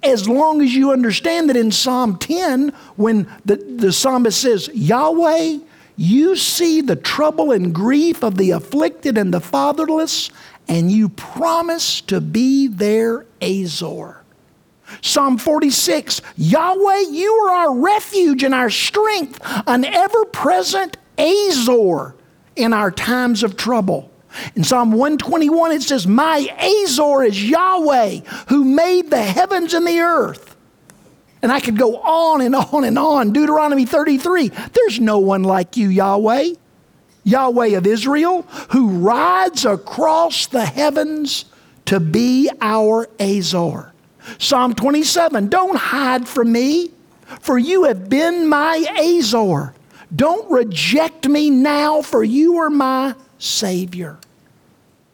As 0.02 0.28
long 0.28 0.62
as 0.62 0.74
you 0.74 0.92
understand 0.92 1.50
that 1.50 1.56
in 1.56 1.72
Psalm 1.72 2.16
10, 2.16 2.70
when 2.96 3.30
the, 3.44 3.56
the 3.56 3.92
psalmist 3.92 4.40
says, 4.40 4.70
Yahweh, 4.72 5.58
you 5.96 6.37
see 6.37 6.80
the 6.80 6.96
trouble 6.96 7.50
and 7.50 7.74
grief 7.74 8.22
of 8.22 8.37
the 8.38 8.52
afflicted 8.52 9.18
and 9.18 9.34
the 9.34 9.40
fatherless, 9.40 10.30
and 10.68 10.92
you 10.92 11.08
promise 11.08 12.00
to 12.02 12.20
be 12.20 12.68
their 12.68 13.26
Azor. 13.42 14.17
Psalm 15.01 15.38
46 15.38 16.20
Yahweh, 16.37 17.05
you 17.11 17.33
are 17.33 17.51
our 17.53 17.74
refuge 17.74 18.42
and 18.42 18.55
our 18.55 18.70
strength, 18.70 19.40
an 19.66 19.85
ever 19.85 20.24
present 20.27 20.96
Azor 21.18 22.14
in 22.57 22.72
our 22.72 22.90
times 22.90 23.42
of 23.42 23.57
trouble. 23.57 24.11
In 24.55 24.64
Psalm 24.64 24.92
121, 24.92 25.72
it 25.72 25.83
says, 25.83 26.07
My 26.07 26.48
Azor 26.59 27.24
is 27.24 27.48
Yahweh 27.48 28.20
who 28.48 28.64
made 28.64 29.11
the 29.11 29.22
heavens 29.22 29.74
and 29.74 29.87
the 29.87 30.01
earth. 30.01 30.57
And 31.40 31.53
I 31.53 31.61
could 31.61 31.79
go 31.79 31.98
on 31.98 32.40
and 32.40 32.55
on 32.55 32.85
and 32.85 32.98
on. 32.98 33.33
Deuteronomy 33.33 33.87
33, 33.87 34.48
there's 34.48 35.01
no 35.01 35.18
one 35.18 35.44
like 35.44 35.77
you, 35.77 35.88
Yahweh. 35.88 36.55
Yahweh 37.24 37.77
of 37.77 37.87
Israel, 37.87 38.42
who 38.70 38.88
rides 38.88 39.64
across 39.64 40.46
the 40.46 40.64
heavens 40.64 41.44
to 41.85 42.01
be 42.01 42.51
our 42.61 43.09
Azor. 43.20 43.88
Psalm 44.38 44.74
27, 44.74 45.48
don't 45.48 45.76
hide 45.76 46.28
from 46.28 46.52
me, 46.52 46.90
for 47.40 47.58
you 47.58 47.84
have 47.84 48.08
been 48.08 48.48
my 48.48 48.84
Azor. 48.98 49.74
Don't 50.14 50.50
reject 50.50 51.28
me 51.28 51.50
now, 51.50 52.02
for 52.02 52.22
you 52.22 52.58
are 52.58 52.70
my 52.70 53.14
Savior. 53.38 54.18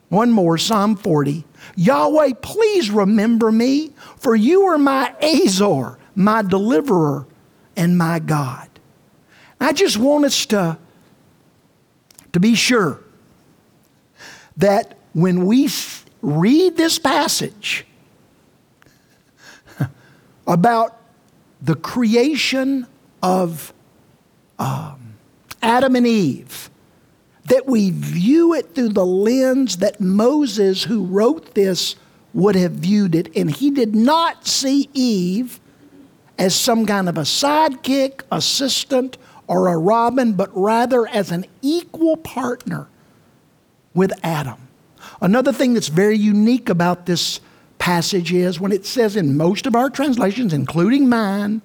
One 0.09 0.31
more, 0.31 0.59
Psalm 0.59 0.97
40. 0.97 1.45
Yahweh, 1.77 2.35
please 2.41 2.91
remember 2.91 3.51
me, 3.51 3.93
for 4.17 4.37
you 4.37 4.63
are 4.67 4.79
my 4.79 5.15
Azor, 5.21 5.99
my 6.15 6.43
deliverer, 6.43 7.27
and 7.77 7.99
my 7.99 8.19
God. 8.19 8.69
I 9.61 9.73
just 9.73 9.97
want 9.97 10.25
us 10.25 10.47
to, 10.47 10.79
to 12.33 12.41
be 12.41 12.55
sure 12.55 13.01
that 14.57 14.99
when 15.15 15.47
we 15.47 15.69
read 16.23 16.77
this 16.77 16.99
passage 16.99 17.87
about 20.47 21.01
the 21.61 21.75
creation 21.75 22.87
of 23.23 23.73
um, 24.59 25.15
Adam 25.63 25.97
and 25.97 26.07
Eve, 26.07 26.71
that 27.47 27.67
we 27.67 27.91
view 27.91 28.55
it 28.55 28.75
through 28.75 28.91
the 28.91 29.05
lens 29.05 29.79
that 29.79 30.01
Moses, 30.01 30.85
who 30.85 31.05
wrote 31.05 31.55
this, 31.55 31.97
would 32.33 32.57
have 32.57 32.73
viewed 32.73 33.15
it. 33.15 33.35
And 33.37 33.51
he 33.51 33.71
did 33.71 33.95
not 33.95 34.47
see 34.47 34.89
Eve 34.93 35.61
as 36.39 36.55
some 36.55 36.85
kind 36.85 37.09
of 37.09 37.17
a 37.17 37.23
sidekick, 37.23 38.23
assistant, 38.31 39.17
or 39.47 39.69
a 39.69 39.77
Robin, 39.77 40.33
but 40.33 40.51
rather 40.55 41.07
as 41.07 41.31
an 41.31 41.47
equal 41.63 42.17
partner 42.17 42.89
with 43.95 44.13
Adam. 44.23 44.57
Another 45.21 45.53
thing 45.53 45.75
that's 45.75 45.89
very 45.89 46.17
unique 46.17 46.69
about 46.69 47.07
this 47.07 47.41
passage 47.85 48.33
is 48.33 48.59
when 48.59 48.73
it 48.73 48.87
says 48.87 49.15
in 49.15 49.37
most 49.37 49.67
of 49.67 49.77
our 49.77 49.91
translations, 49.91 50.55
including 50.55 51.07
mine, 51.07 51.61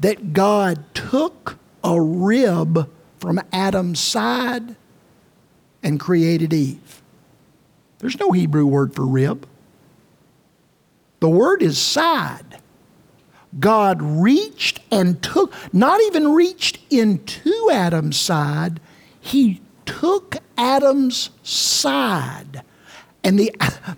that 0.00 0.32
God 0.32 0.84
took 0.94 1.56
a 1.84 2.00
rib 2.00 2.90
from 3.20 3.40
Adam's 3.52 4.00
side 4.00 4.74
and 5.80 6.00
created 6.00 6.52
Eve. 6.52 7.00
There's 8.00 8.18
no 8.18 8.32
Hebrew 8.32 8.66
word 8.66 8.96
for 8.96 9.06
rib. 9.06 9.46
The 11.20 11.28
word 11.28 11.62
is 11.62 11.78
side. 11.78 12.58
God 13.60 14.02
reached 14.02 14.80
and 14.90 15.22
took, 15.22 15.54
not 15.72 16.00
even 16.00 16.32
reached 16.32 16.80
into 16.90 17.70
Adam's 17.72 18.16
side, 18.16 18.80
he 19.20 19.60
took 19.86 20.38
Adam's 20.58 21.30
side. 21.44 22.64
And 23.24 23.38
the, 23.38 23.52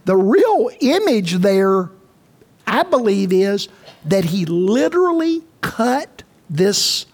the 0.05 0.17
real 0.17 0.71
image 0.81 1.35
there, 1.35 1.91
I 2.67 2.85
believe, 2.85 3.33
is 3.33 3.69
that 4.05 4.27
he 4.27 4.47
literally 4.47 5.43
cut 5.61 6.23
this 6.49 7.07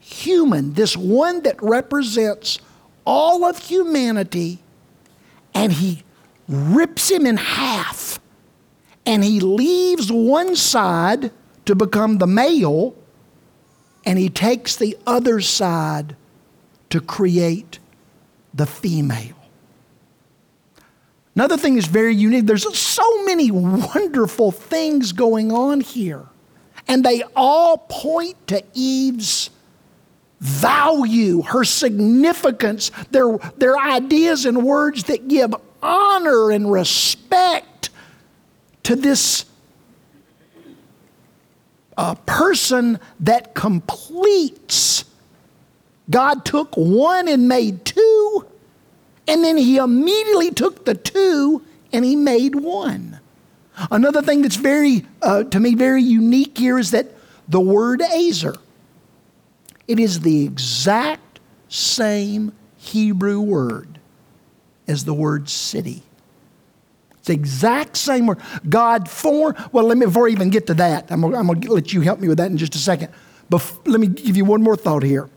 human, 0.00 0.72
this 0.72 0.96
one 0.96 1.42
that 1.44 1.62
represents 1.62 2.58
all 3.06 3.44
of 3.44 3.58
humanity, 3.58 4.58
and 5.54 5.72
he 5.72 6.02
rips 6.48 7.10
him 7.10 7.26
in 7.26 7.36
half. 7.36 8.18
And 9.06 9.24
he 9.24 9.40
leaves 9.40 10.10
one 10.12 10.54
side 10.54 11.30
to 11.64 11.74
become 11.74 12.18
the 12.18 12.26
male, 12.26 12.94
and 14.04 14.18
he 14.18 14.28
takes 14.28 14.76
the 14.76 14.96
other 15.06 15.40
side 15.40 16.16
to 16.90 17.00
create 17.00 17.78
the 18.52 18.66
female. 18.66 19.41
Another 21.34 21.56
thing 21.56 21.76
is 21.76 21.86
very 21.86 22.14
unique. 22.14 22.46
There's 22.46 22.76
so 22.76 23.24
many 23.24 23.50
wonderful 23.50 24.50
things 24.50 25.12
going 25.12 25.50
on 25.50 25.80
here, 25.80 26.26
and 26.86 27.04
they 27.04 27.22
all 27.34 27.78
point 27.88 28.46
to 28.48 28.62
Eve's 28.74 29.50
value, 30.40 31.42
her 31.42 31.64
significance. 31.64 32.90
They're, 33.10 33.38
they're 33.56 33.78
ideas 33.78 34.44
and 34.44 34.64
words 34.64 35.04
that 35.04 35.28
give 35.28 35.54
honor 35.82 36.50
and 36.50 36.70
respect 36.70 37.90
to 38.82 38.96
this 38.96 39.44
uh, 41.96 42.14
person 42.26 42.98
that 43.20 43.54
completes. 43.54 45.04
God 46.10 46.44
took 46.44 46.74
one 46.76 47.28
and 47.28 47.48
made 47.48 47.84
two, 47.84 48.46
and 49.28 49.44
then 49.44 49.56
he 49.56 49.76
immediately 49.76 50.50
took 50.50 50.84
the 50.84 50.94
two 50.94 51.62
and 51.92 52.04
he 52.04 52.16
made 52.16 52.54
one. 52.54 53.20
Another 53.90 54.22
thing 54.22 54.42
that's 54.42 54.56
very, 54.56 55.06
uh, 55.22 55.44
to 55.44 55.60
me, 55.60 55.74
very 55.74 56.02
unique 56.02 56.58
here 56.58 56.78
is 56.78 56.90
that 56.90 57.06
the 57.48 57.60
word 57.60 58.02
Azor 58.02 58.56
it 59.88 59.98
is 59.98 60.20
the 60.20 60.44
exact 60.44 61.40
same 61.68 62.52
Hebrew 62.76 63.40
word 63.40 63.98
as 64.86 65.04
the 65.04 65.14
word 65.14 65.48
city. 65.48 66.02
It's 67.18 67.28
the 67.28 67.34
exact 67.34 67.96
same 67.96 68.26
word. 68.26 68.38
God 68.68 69.08
formed, 69.08 69.56
well, 69.70 69.84
let 69.84 69.96
me, 69.96 70.06
before 70.06 70.28
I 70.28 70.30
even 70.30 70.50
get 70.50 70.66
to 70.68 70.74
that, 70.74 71.10
I'm 71.10 71.20
going 71.20 71.34
I'm 71.34 71.60
to 71.60 71.72
let 71.72 71.92
you 71.92 72.00
help 72.00 72.20
me 72.20 72.28
with 72.28 72.38
that 72.38 72.50
in 72.50 72.56
just 72.56 72.74
a 72.74 72.78
second. 72.78 73.12
But 73.48 73.70
let 73.86 74.00
me 74.00 74.06
give 74.06 74.36
you 74.36 74.44
one 74.44 74.62
more 74.62 74.76
thought 74.76 75.02
here. 75.02 75.28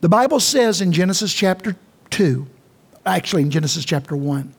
The 0.00 0.08
Bible 0.08 0.40
says 0.40 0.80
in 0.80 0.92
Genesis 0.92 1.32
chapter 1.32 1.76
2, 2.14 2.46
actually 3.04 3.42
in 3.42 3.50
Genesis 3.50 3.84
chapter 3.84 4.16
1, 4.16 4.54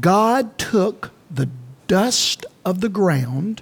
God 0.00 0.56
took 0.56 1.10
the 1.30 1.50
dust 1.88 2.46
of 2.64 2.80
the 2.80 2.88
ground 2.88 3.60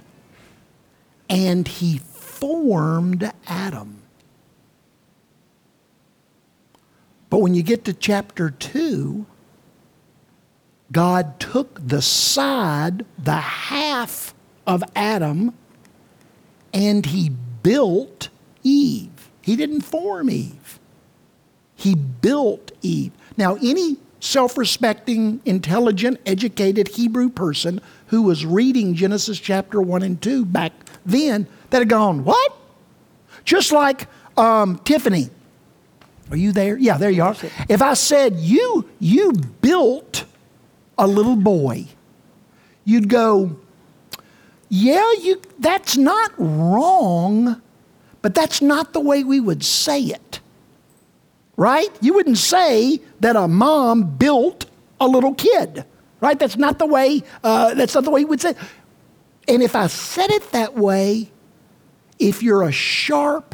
and 1.29 1.67
he 1.67 1.97
formed 1.97 3.29
Adam. 3.45 4.01
But 7.29 7.39
when 7.39 7.55
you 7.55 7.61
get 7.61 7.83
to 7.85 7.93
chapter 7.93 8.49
2, 8.49 9.25
God 10.93 11.41
took 11.41 11.85
the 11.85 12.01
side, 12.01 13.05
the 13.17 13.35
half 13.35 14.33
of 14.65 14.81
Adam, 14.95 15.53
and 16.73 17.05
he 17.05 17.31
built 17.63 18.29
Eve. 18.63 19.29
He 19.41 19.57
didn't 19.57 19.81
form 19.81 20.29
Eve, 20.29 20.60
he 21.81 21.95
built 21.95 22.71
Eve. 22.83 23.11
Now, 23.37 23.55
any 23.55 23.97
self 24.19 24.55
respecting, 24.55 25.41
intelligent, 25.45 26.19
educated 26.27 26.89
Hebrew 26.89 27.27
person 27.29 27.81
who 28.07 28.21
was 28.21 28.45
reading 28.45 28.93
Genesis 28.93 29.39
chapter 29.39 29.81
1 29.81 30.03
and 30.03 30.21
2 30.21 30.45
back 30.45 30.73
then 31.03 31.47
that 31.71 31.79
had 31.79 31.89
gone, 31.89 32.23
What? 32.23 32.55
Just 33.43 33.71
like 33.71 34.07
um, 34.37 34.77
Tiffany. 34.83 35.29
Are 36.29 36.37
you 36.37 36.51
there? 36.51 36.77
Yeah, 36.77 36.97
there 36.97 37.09
you 37.09 37.23
are. 37.23 37.35
If 37.67 37.81
I 37.81 37.95
said, 37.95 38.35
You, 38.35 38.87
you 38.99 39.33
built 39.61 40.25
a 40.99 41.07
little 41.07 41.35
boy, 41.35 41.87
you'd 42.85 43.09
go, 43.09 43.55
Yeah, 44.69 45.11
you, 45.13 45.41
that's 45.57 45.97
not 45.97 46.31
wrong, 46.37 47.59
but 48.21 48.35
that's 48.35 48.61
not 48.61 48.93
the 48.93 48.99
way 48.99 49.23
we 49.23 49.39
would 49.39 49.63
say 49.63 50.01
it. 50.01 50.40
Right? 51.61 51.95
You 52.01 52.15
wouldn't 52.15 52.39
say 52.39 53.01
that 53.19 53.35
a 53.35 53.47
mom 53.47 54.17
built 54.17 54.65
a 54.99 55.07
little 55.07 55.35
kid. 55.35 55.85
Right? 56.19 56.39
That's 56.39 56.57
not 56.57 56.79
the 56.79 56.87
way, 56.87 57.21
uh, 57.43 57.75
that's 57.75 57.93
not 57.93 58.03
the 58.03 58.09
way 58.09 58.21
you 58.21 58.27
would 58.27 58.41
say 58.41 58.49
it. 58.49 58.57
And 59.47 59.61
if 59.61 59.75
I 59.75 59.85
said 59.85 60.31
it 60.31 60.51
that 60.53 60.73
way, 60.73 61.29
if 62.17 62.41
you're 62.41 62.63
a 62.63 62.71
sharp 62.71 63.53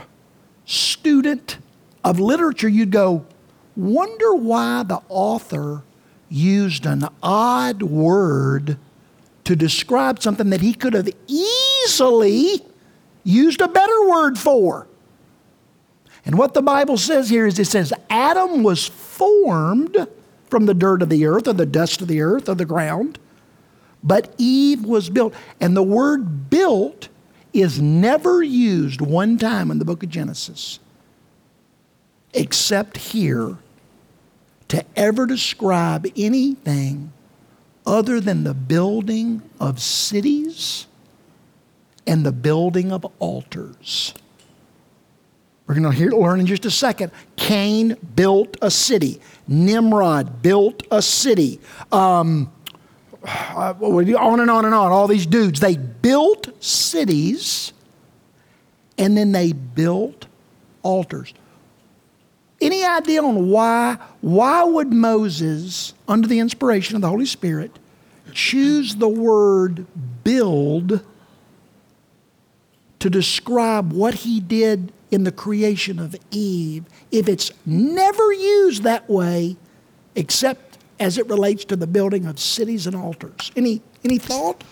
student 0.64 1.58
of 2.02 2.18
literature, 2.18 2.70
you'd 2.70 2.92
go, 2.92 3.26
wonder 3.76 4.34
why 4.34 4.84
the 4.84 5.02
author 5.10 5.84
used 6.30 6.86
an 6.86 7.10
odd 7.22 7.84
word 7.84 8.78
to 9.44 9.54
describe 9.54 10.22
something 10.22 10.50
that 10.52 10.62
he 10.62 10.74
could 10.74 10.94
have 10.94 11.10
easily 11.28 12.62
used 13.26 13.60
a 13.60 13.68
better 13.68 14.10
word 14.10 14.38
for. 14.38 14.88
And 16.28 16.38
what 16.38 16.54
the 16.54 16.62
Bible 16.62 16.98
says 16.98 17.30
here 17.30 17.48
is 17.48 17.58
it 17.58 17.66
says 17.66 17.94
Adam 18.10 18.62
was 18.62 18.86
formed 18.86 20.08
from 20.50 20.66
the 20.66 20.74
dirt 20.74 21.02
of 21.02 21.10
the 21.10 21.26
earth 21.26 21.48
or 21.48 21.54
the 21.54 21.66
dust 21.66 22.02
of 22.02 22.10
the 22.10 22.22
earth 22.22 22.50
or 22.50 22.56
the 22.56 22.66
ground, 22.66 23.18
but 24.04 24.36
Eve 24.38 24.84
was 24.86 25.10
built. 25.10 25.34
And 25.62 25.76
the 25.76 25.84
word 25.84 26.50
built 26.50 27.08
is 27.54 27.82
never 27.82 28.44
used 28.44 29.02
one 29.02 29.38
time 29.38 29.72
in 29.72 29.80
the 29.80 29.86
book 29.86 30.04
of 30.04 30.10
Genesis. 30.10 30.80
except 32.34 32.98
here 32.98 33.58
to 34.68 34.86
ever 34.96 35.26
describe 35.26 36.06
anything 36.18 37.12
other 37.86 38.20
than 38.20 38.44
the 38.44 38.54
building 38.54 39.42
of 39.60 39.82
cities 39.82 40.88
and 42.06 42.26
the 42.26 42.32
building 42.32 42.92
of 42.92 43.06
altars. 43.20 44.14
We're 45.68 45.76
going 45.76 45.92
to 45.92 45.92
hear, 45.92 46.12
learn 46.12 46.40
in 46.40 46.46
just 46.46 46.66
a 46.66 46.72
second. 46.72 47.12
Cain 47.36 47.98
built 48.16 48.56
a 48.62 48.72
city. 48.72 49.20
Nimrod 49.48 50.42
built 50.42 50.84
a 50.90 51.02
city. 51.02 51.60
Um, 51.92 52.52
on 53.24 54.40
and 54.40 54.50
on 54.50 54.66
and 54.66 54.74
on. 54.74 54.92
All 54.92 55.08
these 55.08 55.26
dudes. 55.26 55.60
They 55.60 55.76
built 55.76 56.64
cities 56.64 57.74
and 58.98 59.18
then 59.18 59.34
they 59.34 59.52
built 59.52 60.26
altars. 60.84 61.34
Any 62.60 62.84
idea 62.84 63.22
on 63.22 63.50
why? 63.50 63.98
Why 64.22 64.64
would 64.64 64.92
Moses, 64.92 65.94
under 66.08 66.28
the 66.28 66.40
inspiration 66.40 66.96
of 66.96 67.02
the 67.02 67.10
Holy 67.10 67.26
Spirit, 67.26 67.78
choose 68.34 68.96
the 68.96 69.08
word 69.08 69.86
build 70.24 71.06
to 73.00 73.10
describe 73.10 73.94
what 73.94 74.16
he 74.16 74.40
did 74.40 74.92
in 75.12 75.24
the 75.24 75.32
creation 75.32 76.00
of 76.00 76.16
Eve 76.32 76.86
if 77.12 77.28
it's 77.28 77.52
never 77.66 78.34
used 78.34 78.84
that 78.84 79.10
way 79.10 79.56
except 80.16 80.78
as 81.00 81.18
it 81.18 81.28
relates 81.28 81.64
to 81.66 81.76
the 81.76 81.88
building 81.88 82.26
of 82.26 82.40
cities 82.40 82.88
and 82.88 82.96
altars? 82.96 83.52
Any, 83.56 83.82
any 84.04 84.18
thought? 84.18 84.64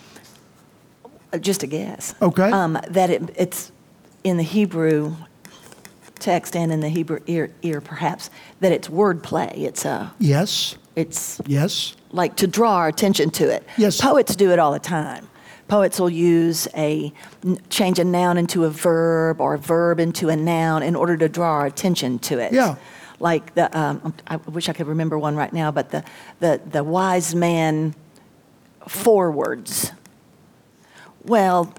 Just 1.40 1.62
a 1.62 1.66
guess. 1.66 2.14
Okay. 2.20 2.50
Um, 2.50 2.78
that 2.88 3.10
it, 3.10 3.22
it's 3.36 3.72
in 4.24 4.36
the 4.36 4.42
Hebrew 4.42 5.14
text 6.18 6.56
and 6.56 6.72
in 6.72 6.80
the 6.80 6.88
Hebrew 6.88 7.20
ear, 7.26 7.52
ear 7.62 7.80
perhaps 7.80 8.30
that 8.60 8.72
it's 8.72 8.88
wordplay. 8.88 9.56
It's 9.58 9.84
a 9.84 10.12
Yes, 10.18 10.76
it's 10.94 11.40
yes. 11.46 11.94
like 12.10 12.36
to 12.36 12.46
draw 12.46 12.76
our 12.76 12.88
attention 12.88 13.30
to 13.30 13.48
it. 13.48 13.64
Yes. 13.76 14.00
Poets 14.00 14.34
do 14.34 14.50
it 14.50 14.58
all 14.58 14.72
the 14.72 14.78
time. 14.78 15.28
Poets 15.68 15.98
will 15.98 16.10
use 16.10 16.68
a 16.76 17.12
change 17.70 17.98
a 17.98 18.04
noun 18.04 18.38
into 18.38 18.64
a 18.64 18.70
verb 18.70 19.40
or 19.40 19.54
a 19.54 19.58
verb 19.58 19.98
into 19.98 20.28
a 20.28 20.36
noun 20.36 20.82
in 20.82 20.94
order 20.94 21.16
to 21.16 21.28
draw 21.28 21.52
our 21.52 21.66
attention 21.66 22.18
to 22.20 22.38
it. 22.38 22.52
Yeah. 22.52 22.76
Like 23.18 23.54
the 23.54 23.76
um, 23.76 24.14
I 24.26 24.36
wish 24.36 24.68
I 24.68 24.72
could 24.72 24.86
remember 24.86 25.18
one 25.18 25.36
right 25.36 25.52
now, 25.52 25.70
but 25.70 25.90
the 25.90 26.04
the 26.40 26.60
the 26.70 26.84
wise 26.84 27.34
man 27.34 27.94
forwards. 28.86 29.92
Well, 31.24 31.74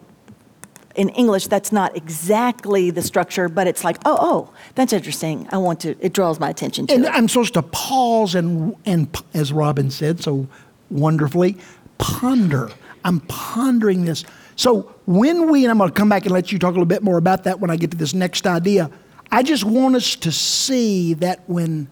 in 0.95 1.09
English, 1.09 1.47
that's 1.47 1.71
not 1.71 1.95
exactly 1.95 2.89
the 2.89 3.03
structure, 3.03 3.47
but 3.47 3.67
it's 3.67 3.83
like, 3.83 3.97
oh, 4.03 4.17
oh, 4.19 4.53
that's 4.73 4.91
interesting. 4.91 5.47
I 5.51 5.57
want 5.57 5.79
to. 5.81 5.95
It 6.01 6.11
draws 6.11 6.39
my 6.39 6.49
attention 6.49 6.87
to 6.87 6.93
And 6.93 7.05
it. 7.05 7.11
I'm 7.13 7.29
supposed 7.29 7.53
to 7.53 7.61
pause 7.61 8.35
and, 8.35 8.75
and, 8.85 9.15
as 9.33 9.53
Robin 9.53 9.91
said 9.91 10.21
so 10.21 10.47
wonderfully, 10.89 11.57
ponder. 11.99 12.71
I'm 13.07 13.21
pondering 13.21 14.03
this. 14.03 14.25
So 14.57 14.93
when 15.05 15.49
we, 15.49 15.63
and 15.63 15.71
I'm 15.71 15.77
going 15.77 15.89
to 15.89 15.95
come 15.95 16.09
back 16.09 16.25
and 16.25 16.33
let 16.33 16.51
you 16.51 16.59
talk 16.59 16.71
a 16.71 16.73
little 16.73 16.85
bit 16.85 17.01
more 17.01 17.17
about 17.17 17.45
that 17.45 17.59
when 17.59 17.71
I 17.71 17.77
get 17.77 17.91
to 17.91 17.97
this 17.97 18.13
next 18.13 18.45
idea. 18.45 18.91
I 19.31 19.43
just 19.43 19.63
want 19.63 19.95
us 19.95 20.15
to 20.17 20.31
see 20.31 21.13
that 21.15 21.41
when 21.49 21.89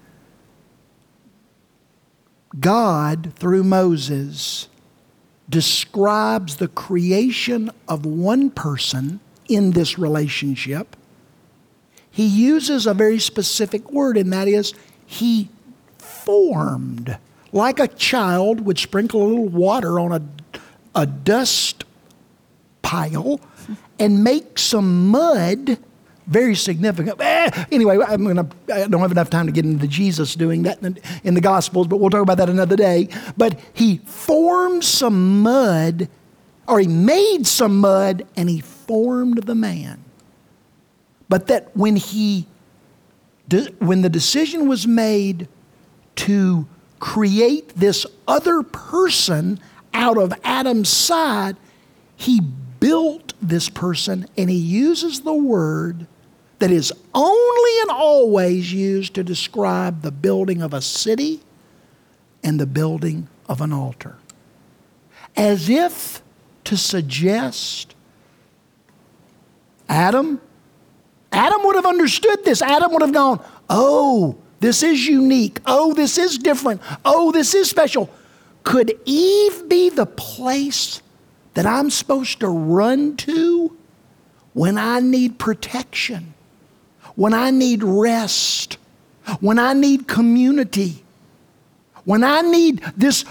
God, 2.60 3.34
through 3.36 3.64
Moses, 3.64 4.68
describes 5.50 6.58
the 6.58 6.68
creation 6.68 7.72
of 7.88 8.06
one 8.06 8.50
person 8.50 9.22
in 9.48 9.72
this 9.72 9.98
relationship, 9.98 10.98
he 12.12 12.26
uses 12.26 12.88
a 12.88 12.94
very 12.94 13.20
specific 13.20 13.90
word, 13.92 14.18
and 14.18 14.34
that 14.34 14.48
is, 14.48 14.74
he 15.06 15.50
formed. 15.98 17.18
Like 17.52 17.80
a 17.80 17.88
child 17.88 18.62
would 18.62 18.80
sprinkle 18.80 19.22
a 19.22 19.28
little 19.28 19.48
water 19.48 20.00
on 20.00 20.12
a, 20.12 20.22
a 20.96 21.06
dust 21.06 21.84
pile 22.82 23.40
and 24.00 24.24
make 24.24 24.58
some 24.58 25.10
mud 25.10 25.78
very 26.28 26.56
significant. 26.56 27.20
Eh, 27.22 27.66
anyway, 27.72 28.00
I'm 28.06 28.26
gonna, 28.26 28.48
I 28.74 28.88
don't 28.88 29.02
have 29.02 29.12
enough 29.12 29.30
time 29.30 29.46
to 29.46 29.52
get 29.52 29.66
into 29.66 29.88
Jesus 29.88 30.36
doing 30.36 30.64
that 30.64 30.82
in, 31.24 31.34
the 31.34 31.42
Gospels, 31.42 31.88
but 31.88 31.98
we'll 31.98 32.10
talk 32.10 32.22
about 32.22 32.38
that 32.38 32.50
another 32.50 32.76
day. 32.76 33.10
But 33.38 33.60
he 33.74 33.98
formed 34.06 34.84
some 34.84 35.42
mud, 35.42 36.10
or 36.68 36.80
he 36.80 36.88
made 36.88 37.46
some 37.46 37.80
mud, 37.80 38.26
and 38.36 38.50
he 38.50 38.62
formed 38.62 39.44
the 39.44 39.56
man. 39.56 40.04
But 41.30 41.48
that 41.48 41.76
when 41.76 41.96
he, 41.96 42.48
when 43.80 44.02
the 44.02 44.10
decision 44.10 44.68
was 44.68 44.88
made 44.88 45.48
to 46.16 46.68
create 47.00 47.70
this 47.76 48.06
other 48.28 48.64
person 48.64 49.60
out 49.96 50.18
of 50.18 50.34
Adam's 50.44 50.90
side, 50.90 51.56
he 52.16 52.42
built 52.80 53.34
this 53.42 53.70
person 53.70 54.28
and 54.38 54.50
he 54.50 54.58
uses 54.58 55.22
the 55.22 55.34
word 55.34 56.06
that 56.60 56.70
is 56.70 56.94
only 57.14 57.82
and 57.82 57.92
always 57.92 58.72
used 58.72 59.14
to 59.16 59.24
describe 59.24 60.02
the 60.02 60.12
building 60.12 60.62
of 60.62 60.74
a 60.74 60.82
city 60.82 61.42
and 62.44 62.60
the 62.60 62.66
building 62.66 63.28
of 63.50 63.62
an 63.62 63.74
altar. 63.74 64.18
As 65.36 65.70
if 65.70 66.22
to 66.66 66.78
suggest 66.78 67.96
Adam, 69.88 70.42
Adam 71.32 71.64
would 71.64 71.76
have 71.76 71.86
understood 71.86 72.44
this. 72.44 72.62
Adam 72.62 72.92
would 72.94 73.02
have 73.02 73.14
gone, 73.14 73.44
oh, 73.70 74.38
this 74.60 74.84
is 74.84 75.06
unique. 75.06 75.60
Oh, 75.66 75.94
this 75.94 76.18
is 76.18 76.38
different. 76.38 76.82
Oh, 77.04 77.32
this 77.32 77.54
is 77.54 77.70
special. 77.70 78.10
Could 78.66 79.00
Eve 79.06 79.70
be 79.70 79.90
the 79.90 80.08
place 80.08 81.02
that 81.54 81.68
I'm 81.68 81.92
supposed 81.92 82.40
to 82.40 82.50
run 82.50 83.16
to 83.18 83.78
when 84.54 84.78
I 84.78 85.00
need 85.00 85.38
protection, 85.38 86.34
when 87.16 87.34
I 87.34 87.52
need 87.52 87.84
rest, 87.84 88.80
when 89.40 89.60
I 89.60 89.74
need 89.74 90.08
community, 90.08 91.04
when 92.06 92.24
I 92.24 92.42
need 92.42 92.82
this? 92.98 93.24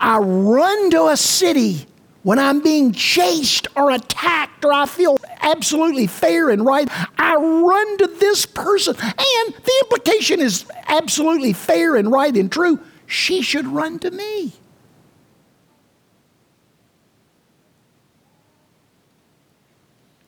I 0.00 0.18
run 0.18 0.90
to 0.92 1.08
a 1.08 1.16
city 1.16 1.86
when 2.22 2.38
I'm 2.38 2.60
being 2.60 2.92
chased 2.92 3.66
or 3.74 3.90
attacked 3.90 4.64
or 4.64 4.72
I 4.72 4.86
feel 4.86 5.18
absolutely 5.40 6.06
fair 6.06 6.50
and 6.50 6.64
right, 6.64 6.88
I 7.18 7.34
run 7.34 7.98
to 7.98 8.06
this 8.06 8.46
person. 8.46 8.94
And 9.00 9.54
the 9.54 9.84
implication 9.84 10.40
is 10.40 10.66
absolutely 10.86 11.52
fair 11.52 11.96
and 11.96 12.12
right 12.12 12.34
and 12.36 12.50
true. 12.50 12.78
She 13.06 13.42
should 13.42 13.66
run 13.66 13.98
to 14.00 14.10
me. 14.12 14.52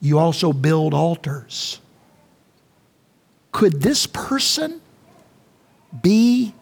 You 0.01 0.17
also 0.17 0.51
build 0.51 0.93
altars. 0.93 1.79
Could 3.51 3.81
this 3.81 4.07
person 4.07 4.81
be 6.01 6.53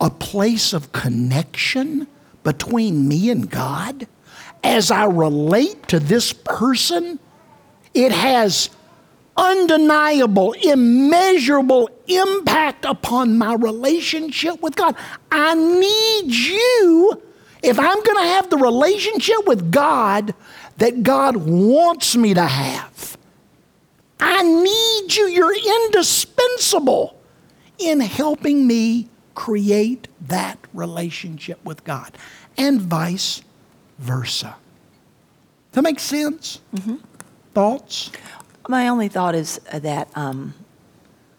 a 0.00 0.10
place 0.10 0.72
of 0.72 0.92
connection 0.92 2.06
between 2.44 3.08
me 3.08 3.30
and 3.30 3.50
God? 3.50 4.06
As 4.62 4.90
I 4.90 5.04
relate 5.04 5.88
to 5.88 5.98
this 5.98 6.34
person, 6.34 7.18
it 7.94 8.12
has 8.12 8.68
undeniable, 9.36 10.52
immeasurable 10.52 11.88
impact 12.06 12.84
upon 12.84 13.38
my 13.38 13.54
relationship 13.54 14.60
with 14.60 14.76
God. 14.76 14.94
I 15.32 15.54
need 15.54 16.34
you 16.34 17.22
if 17.62 17.78
I'm 17.78 18.02
going 18.02 18.16
to 18.16 18.28
have 18.34 18.50
the 18.50 18.58
relationship 18.58 19.46
with 19.46 19.70
God 19.70 20.34
that 20.80 21.02
God 21.02 21.36
wants 21.36 22.16
me 22.16 22.34
to 22.34 22.44
have. 22.44 23.16
I 24.18 24.42
need 24.42 25.14
you. 25.14 25.26
You're 25.28 25.84
indispensable 25.86 27.16
in 27.78 28.00
helping 28.00 28.66
me 28.66 29.08
create 29.34 30.08
that 30.26 30.58
relationship 30.74 31.64
with 31.64 31.84
God, 31.84 32.16
and 32.58 32.80
vice 32.80 33.42
versa. 33.98 34.56
Does 35.72 35.76
that 35.76 35.82
make 35.82 36.00
sense? 36.00 36.60
Thoughts? 37.54 38.10
My 38.68 38.88
only 38.88 39.08
thought 39.08 39.34
is 39.34 39.60
that 39.72 40.08
um, 40.16 40.54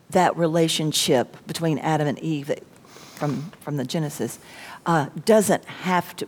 that 0.10 0.36
relationship 0.38 1.38
between 1.47 1.77
Adam 1.80 2.08
and 2.08 2.17
Eve 2.19 2.51
from, 2.86 3.51
from 3.62 3.77
the 3.77 3.86
Genesis 3.86 4.39
uh, 4.86 5.08
doesn't 5.25 5.63
have 5.65 6.15
to, 6.17 6.27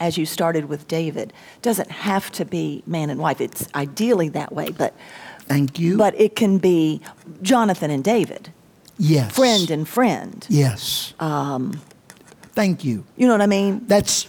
as 0.00 0.16
you 0.16 0.24
started 0.26 0.64
with 0.64 0.88
David, 0.88 1.32
doesn't 1.62 1.90
have 1.90 2.32
to 2.32 2.44
be 2.44 2.82
man 2.86 3.10
and 3.10 3.20
wife. 3.20 3.40
It's 3.40 3.68
ideally 3.74 4.30
that 4.30 4.52
way, 4.52 4.70
but, 4.70 4.94
Thank 5.40 5.78
you. 5.78 5.96
but 5.98 6.18
it 6.18 6.34
can 6.34 6.58
be 6.58 7.00
Jonathan 7.42 7.90
and 7.90 8.02
David, 8.02 8.50
yes. 8.98 9.32
friend 9.34 9.70
and 9.70 9.86
friend. 9.86 10.44
Yes. 10.48 11.12
Um, 11.20 11.80
Thank 12.52 12.82
you. 12.82 13.04
You 13.16 13.26
know 13.26 13.34
what 13.34 13.42
I 13.42 13.46
mean? 13.46 13.84
That's 13.86 14.26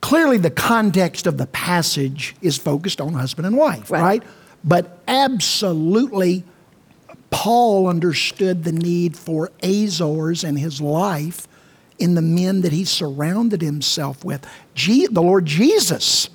clearly 0.00 0.38
the 0.38 0.50
context 0.50 1.26
of 1.26 1.36
the 1.36 1.46
passage 1.46 2.34
is 2.40 2.56
focused 2.56 3.00
on 3.00 3.12
husband 3.12 3.46
and 3.46 3.56
wife, 3.56 3.90
Right. 3.90 4.00
right? 4.02 4.22
But 4.64 4.98
absolutely, 5.08 6.44
Paul 7.30 7.88
understood 7.88 8.62
the 8.64 8.72
need 8.72 9.16
for 9.16 9.50
Azors 9.62 10.44
in 10.48 10.56
his 10.56 10.80
life 10.80 11.48
in 11.98 12.14
the 12.14 12.22
men 12.22 12.62
that 12.62 12.72
he 12.72 12.84
surrounded 12.84 13.62
himself 13.62 14.24
with. 14.24 14.46
Je- 14.74 15.06
the 15.06 15.22
Lord 15.22 15.46
Jesus 15.46 16.28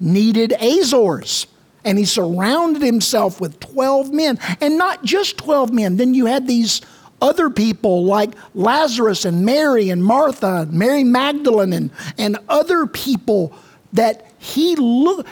needed 0.00 0.50
Azors. 0.60 1.46
And 1.84 1.96
he 1.96 2.04
surrounded 2.04 2.82
himself 2.82 3.40
with 3.40 3.58
12 3.60 4.12
men. 4.12 4.38
And 4.60 4.76
not 4.76 5.04
just 5.04 5.38
12 5.38 5.72
men. 5.72 5.96
Then 5.96 6.12
you 6.14 6.26
had 6.26 6.46
these 6.46 6.80
other 7.20 7.50
people 7.50 8.04
like 8.04 8.30
Lazarus 8.54 9.24
and 9.24 9.44
Mary 9.44 9.90
and 9.90 10.04
Martha, 10.04 10.62
and 10.62 10.72
Mary 10.72 11.04
Magdalene, 11.04 11.72
and, 11.72 11.90
and 12.16 12.38
other 12.48 12.86
people 12.86 13.52
that 13.92 14.26
he 14.38 14.76
looked. 14.76 15.28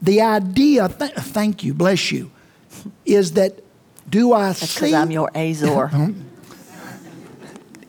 The 0.00 0.20
idea, 0.20 0.88
th- 0.88 1.12
thank 1.12 1.64
you, 1.64 1.74
bless 1.74 2.12
you, 2.12 2.30
is 3.04 3.32
that 3.32 3.60
do 4.08 4.32
I 4.32 4.48
That's 4.48 4.70
see? 4.70 4.80
because 4.86 4.94
I'm 4.94 5.10
your 5.10 5.30
Azor. 5.34 5.90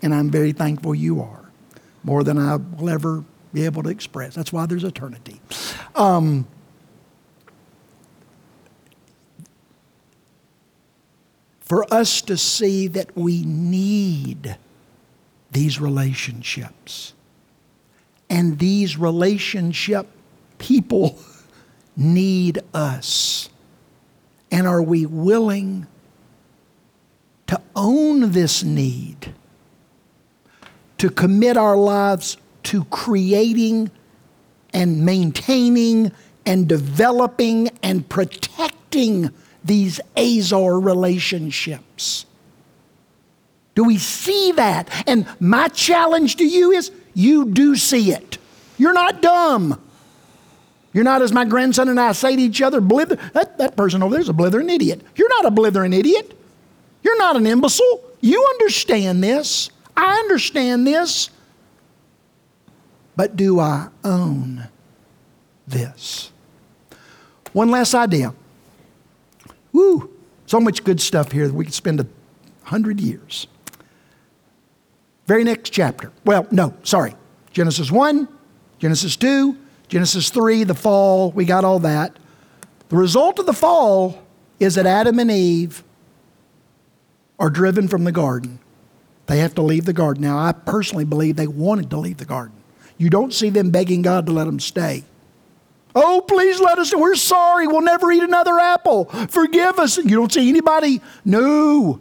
and 0.01 0.13
I'm 0.13 0.29
very 0.29 0.51
thankful 0.51 0.95
you 0.95 1.21
are, 1.21 1.51
more 2.03 2.23
than 2.23 2.37
I 2.37 2.55
will 2.55 2.89
ever 2.89 3.23
be 3.53 3.65
able 3.65 3.83
to 3.83 3.89
express. 3.89 4.35
That's 4.35 4.53
why 4.53 4.65
there's 4.65 4.83
eternity. 4.83 5.41
Um, 5.95 6.47
for 11.67 11.91
us 11.93 12.21
to 12.21 12.37
see 12.37 12.87
that 12.87 13.15
we 13.17 13.43
need 13.43 14.57
these 15.51 15.81
relationships. 15.81 17.13
And 18.29 18.59
these 18.59 18.97
relationship 18.97 20.07
people 20.59 21.17
need 21.97 22.59
us. 22.73 23.49
And 24.51 24.65
are 24.67 24.81
we 24.81 25.05
willing 25.05 25.87
to 27.47 27.61
own 27.75 28.31
this 28.31 28.63
need? 28.63 29.33
To 30.99 31.09
commit 31.09 31.57
our 31.57 31.77
lives 31.77 32.37
to 32.63 32.83
creating 32.85 33.91
and 34.73 35.05
maintaining 35.05 36.11
and 36.45 36.67
developing 36.67 37.69
and 37.83 38.07
protecting 38.07 39.31
these 39.63 39.99
Azor 40.15 40.79
relationships. 40.79 42.25
Do 43.75 43.83
we 43.83 43.97
see 43.97 44.53
that? 44.53 44.89
And 45.07 45.27
my 45.39 45.67
challenge 45.67 46.37
to 46.37 46.45
you 46.45 46.71
is 46.71 46.91
you 47.13 47.45
do 47.45 47.75
see 47.75 48.11
it. 48.11 48.37
You're 48.77 48.93
not 48.93 49.21
dumb. 49.21 49.81
You're 50.93 51.03
not, 51.03 51.21
as 51.21 51.31
my 51.31 51.45
grandson 51.45 51.89
and 51.89 51.99
I 51.99 52.13
say 52.13 52.35
to 52.35 52.41
each 52.41 52.61
other, 52.61 52.81
blither. 52.81 53.17
That, 53.33 53.59
that 53.59 53.75
person 53.75 54.01
over 54.01 54.15
there's 54.15 54.29
a 54.29 54.33
blithering 54.33 54.69
idiot. 54.69 55.01
You're 55.15 55.29
not 55.29 55.45
a 55.45 55.51
blithering 55.51 55.93
idiot. 55.93 56.35
You're 57.03 57.17
not 57.19 57.35
an 57.35 57.45
imbecile. 57.45 58.03
You 58.19 58.43
understand 58.53 59.23
this. 59.23 59.69
I 59.97 60.19
understand 60.19 60.85
this. 60.85 61.31
But 63.15 63.35
do 63.35 63.59
I 63.59 63.87
own 64.03 64.67
this? 65.67 66.31
One 67.51 67.71
last 67.71 67.95
idea. 67.95 68.33
Woo! 69.73 70.11
So 70.45 70.59
much 70.59 70.83
good 70.83 71.01
stuff 71.01 71.31
here 71.31 71.47
that 71.47 71.53
we 71.53 71.65
could 71.65 71.73
spend 71.73 71.99
a 71.99 72.07
hundred 72.63 72.99
years. 72.99 73.47
Very 75.25 75.43
next 75.43 75.71
chapter. 75.71 76.11
Well, 76.23 76.47
no, 76.51 76.73
sorry. 76.83 77.15
Genesis 77.51 77.91
1, 77.91 78.27
Genesis 78.77 79.15
2, 79.17 79.57
Genesis 79.87 80.29
3, 80.29 80.63
the 80.63 80.75
fall, 80.75 81.31
we 81.31 81.43
got 81.43 81.65
all 81.65 81.79
that. 81.79 82.15
The 82.89 82.95
result 82.95 83.39
of 83.39 83.47
the 83.47 83.53
fall 83.53 84.23
is 84.59 84.75
that 84.75 84.85
Adam 84.85 85.19
and 85.19 85.31
Eve 85.31 85.83
are 87.39 87.49
driven 87.49 87.87
from 87.87 88.03
the 88.03 88.11
garden. 88.11 88.59
They 89.27 89.39
have 89.39 89.55
to 89.55 89.61
leave 89.61 89.85
the 89.85 89.93
garden. 89.93 90.23
Now, 90.23 90.37
I 90.37 90.53
personally 90.53 91.05
believe 91.05 91.35
they 91.35 91.47
wanted 91.47 91.89
to 91.91 91.97
leave 91.97 92.17
the 92.17 92.25
garden. 92.25 92.55
You 92.97 93.09
don't 93.09 93.33
see 93.33 93.49
them 93.49 93.69
begging 93.69 94.01
God 94.01 94.25
to 94.25 94.31
let 94.31 94.45
them 94.45 94.59
stay. 94.59 95.03
Oh, 95.93 96.23
please 96.27 96.59
let 96.59 96.77
us, 96.79 96.95
we're 96.95 97.15
sorry, 97.15 97.67
we'll 97.67 97.81
never 97.81 98.11
eat 98.11 98.23
another 98.23 98.59
apple. 98.59 99.05
Forgive 99.05 99.79
us. 99.79 99.97
You 99.97 100.15
don't 100.15 100.31
see 100.31 100.47
anybody? 100.47 101.01
No. 101.25 101.99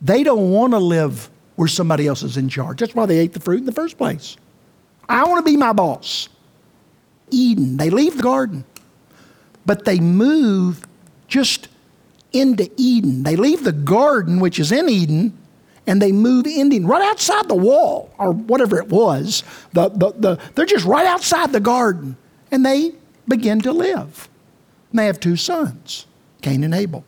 They 0.00 0.22
don't 0.22 0.50
want 0.50 0.72
to 0.72 0.78
live 0.78 1.28
where 1.56 1.68
somebody 1.68 2.06
else 2.06 2.22
is 2.22 2.36
in 2.36 2.48
charge. 2.48 2.80
That's 2.80 2.94
why 2.94 3.06
they 3.06 3.18
ate 3.18 3.32
the 3.32 3.40
fruit 3.40 3.58
in 3.58 3.66
the 3.66 3.72
first 3.72 3.98
place. 3.98 4.36
I 5.08 5.24
want 5.24 5.44
to 5.44 5.50
be 5.50 5.56
my 5.56 5.72
boss. 5.72 6.28
Eden, 7.30 7.76
they 7.76 7.90
leave 7.90 8.16
the 8.16 8.22
garden, 8.22 8.64
but 9.66 9.84
they 9.84 9.98
move 9.98 10.86
just 11.26 11.68
into 12.32 12.70
Eden. 12.76 13.22
They 13.22 13.36
leave 13.36 13.64
the 13.64 13.72
garden, 13.72 14.40
which 14.40 14.58
is 14.58 14.72
in 14.72 14.88
Eden, 14.88 15.36
and 15.86 16.00
they 16.00 16.12
move 16.12 16.46
Eden, 16.46 16.86
right 16.86 17.02
outside 17.02 17.48
the 17.48 17.54
wall, 17.54 18.10
or 18.18 18.32
whatever 18.32 18.78
it 18.78 18.88
was. 18.88 19.42
The, 19.72 19.90
the, 19.90 20.12
the, 20.16 20.40
they're 20.54 20.66
just 20.66 20.86
right 20.86 21.06
outside 21.06 21.52
the 21.52 21.60
garden, 21.60 22.16
and 22.50 22.64
they 22.64 22.92
begin 23.28 23.60
to 23.60 23.72
live. 23.72 24.28
And 24.90 24.98
they 24.98 25.06
have 25.06 25.20
two 25.20 25.36
sons, 25.36 26.06
Cain 26.42 26.64
and 26.64 26.74
Abel. 26.74 27.04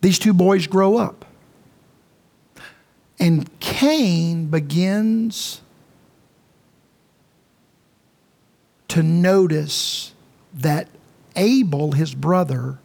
These 0.00 0.18
two 0.18 0.32
boys 0.32 0.66
grow 0.66 0.96
up. 0.96 1.24
And 3.20 3.48
Cain 3.60 4.46
begins 4.46 5.60
to 8.88 9.02
notice 9.02 10.12
that 10.52 10.88
Abel, 11.36 11.92
his 11.92 12.14
brother, 12.14 12.78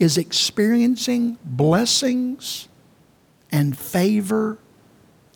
is 0.00 0.16
experiencing 0.16 1.38
blessings 1.44 2.68
and 3.52 3.78
favor 3.78 4.58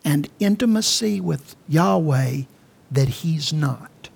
and 0.03 0.27
intimacy 0.39 1.21
with 1.21 1.55
Yahweh 1.69 2.41
that 2.91 3.07
he's 3.07 3.53
not. 3.53 4.09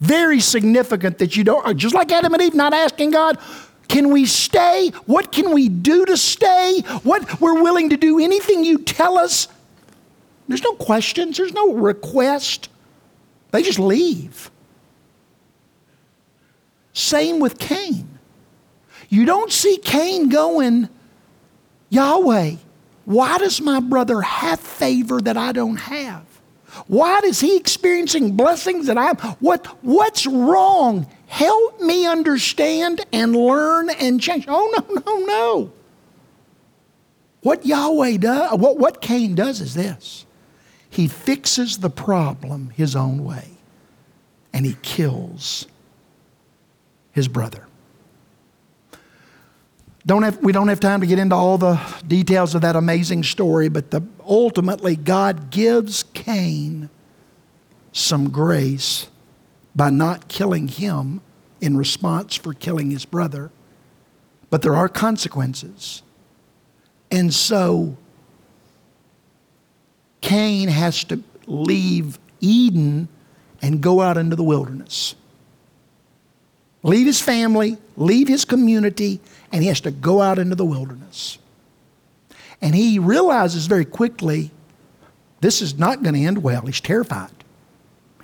Very 0.00 0.40
significant 0.40 1.18
that 1.18 1.36
you 1.36 1.44
don't, 1.44 1.76
just 1.76 1.94
like 1.94 2.10
Adam 2.10 2.32
and 2.34 2.42
Eve 2.42 2.54
not 2.54 2.74
asking 2.74 3.10
God, 3.12 3.38
can 3.88 4.10
we 4.10 4.26
stay? 4.26 4.90
What 5.06 5.30
can 5.30 5.52
we 5.52 5.68
do 5.68 6.06
to 6.06 6.16
stay? 6.16 6.80
What 7.02 7.40
we're 7.40 7.62
willing 7.62 7.90
to 7.90 7.96
do 7.96 8.18
anything 8.18 8.64
you 8.64 8.78
tell 8.78 9.18
us. 9.18 9.46
There's 10.48 10.62
no 10.62 10.72
questions, 10.72 11.36
there's 11.36 11.52
no 11.52 11.74
request. 11.74 12.68
They 13.50 13.62
just 13.62 13.78
leave. 13.78 14.50
Same 16.92 17.40
with 17.40 17.58
Cain. 17.58 18.13
You 19.08 19.24
don't 19.24 19.52
see 19.52 19.78
Cain 19.78 20.28
going, 20.28 20.88
Yahweh, 21.90 22.56
why 23.04 23.38
does 23.38 23.60
my 23.60 23.80
brother 23.80 24.20
have 24.22 24.60
favor 24.60 25.20
that 25.20 25.36
I 25.36 25.52
don't 25.52 25.76
have? 25.76 26.24
Why 26.86 27.20
is 27.24 27.40
he 27.40 27.56
experiencing 27.56 28.36
blessings 28.36 28.86
that 28.86 28.98
I'm 28.98 29.16
what 29.38 29.66
what's 29.84 30.26
wrong? 30.26 31.06
Help 31.26 31.80
me 31.80 32.06
understand 32.06 33.04
and 33.12 33.34
learn 33.34 33.90
and 33.90 34.20
change. 34.20 34.46
Oh 34.48 34.74
no, 34.76 35.02
no, 35.06 35.18
no. 35.24 35.72
What 37.42 37.66
Yahweh 37.66 38.16
does, 38.16 38.58
what, 38.58 38.78
what 38.78 39.00
Cain 39.00 39.34
does 39.34 39.60
is 39.60 39.74
this. 39.74 40.24
He 40.88 41.08
fixes 41.08 41.78
the 41.78 41.90
problem 41.90 42.70
his 42.70 42.96
own 42.96 43.22
way 43.24 43.50
and 44.52 44.64
he 44.64 44.76
kills 44.82 45.66
his 47.12 47.28
brother. 47.28 47.66
Don't 50.06 50.22
have, 50.22 50.38
we 50.42 50.52
don't 50.52 50.68
have 50.68 50.80
time 50.80 51.00
to 51.00 51.06
get 51.06 51.18
into 51.18 51.34
all 51.34 51.56
the 51.56 51.80
details 52.06 52.54
of 52.54 52.60
that 52.60 52.76
amazing 52.76 53.22
story, 53.22 53.68
but 53.68 53.90
the, 53.90 54.02
ultimately, 54.26 54.96
God 54.96 55.50
gives 55.50 56.02
Cain 56.02 56.90
some 57.92 58.28
grace 58.28 59.08
by 59.74 59.88
not 59.88 60.28
killing 60.28 60.68
him 60.68 61.22
in 61.60 61.76
response 61.76 62.34
for 62.34 62.52
killing 62.52 62.90
his 62.90 63.06
brother. 63.06 63.50
But 64.50 64.60
there 64.60 64.74
are 64.74 64.88
consequences. 64.88 66.02
And 67.10 67.32
so, 67.32 67.96
Cain 70.20 70.68
has 70.68 71.04
to 71.04 71.22
leave 71.46 72.18
Eden 72.40 73.08
and 73.62 73.80
go 73.80 74.02
out 74.02 74.18
into 74.18 74.36
the 74.36 74.44
wilderness. 74.44 75.14
Leave 76.82 77.06
his 77.06 77.20
family, 77.20 77.78
leave 77.96 78.28
his 78.28 78.44
community, 78.44 79.20
and 79.54 79.62
he 79.62 79.68
has 79.68 79.80
to 79.82 79.92
go 79.92 80.20
out 80.20 80.40
into 80.40 80.56
the 80.56 80.64
wilderness. 80.64 81.38
And 82.60 82.74
he 82.74 82.98
realizes 82.98 83.68
very 83.68 83.84
quickly 83.84 84.50
this 85.42 85.62
is 85.62 85.78
not 85.78 86.02
going 86.02 86.16
to 86.16 86.22
end 86.22 86.42
well. 86.42 86.62
He's 86.62 86.80
terrified. 86.80 87.30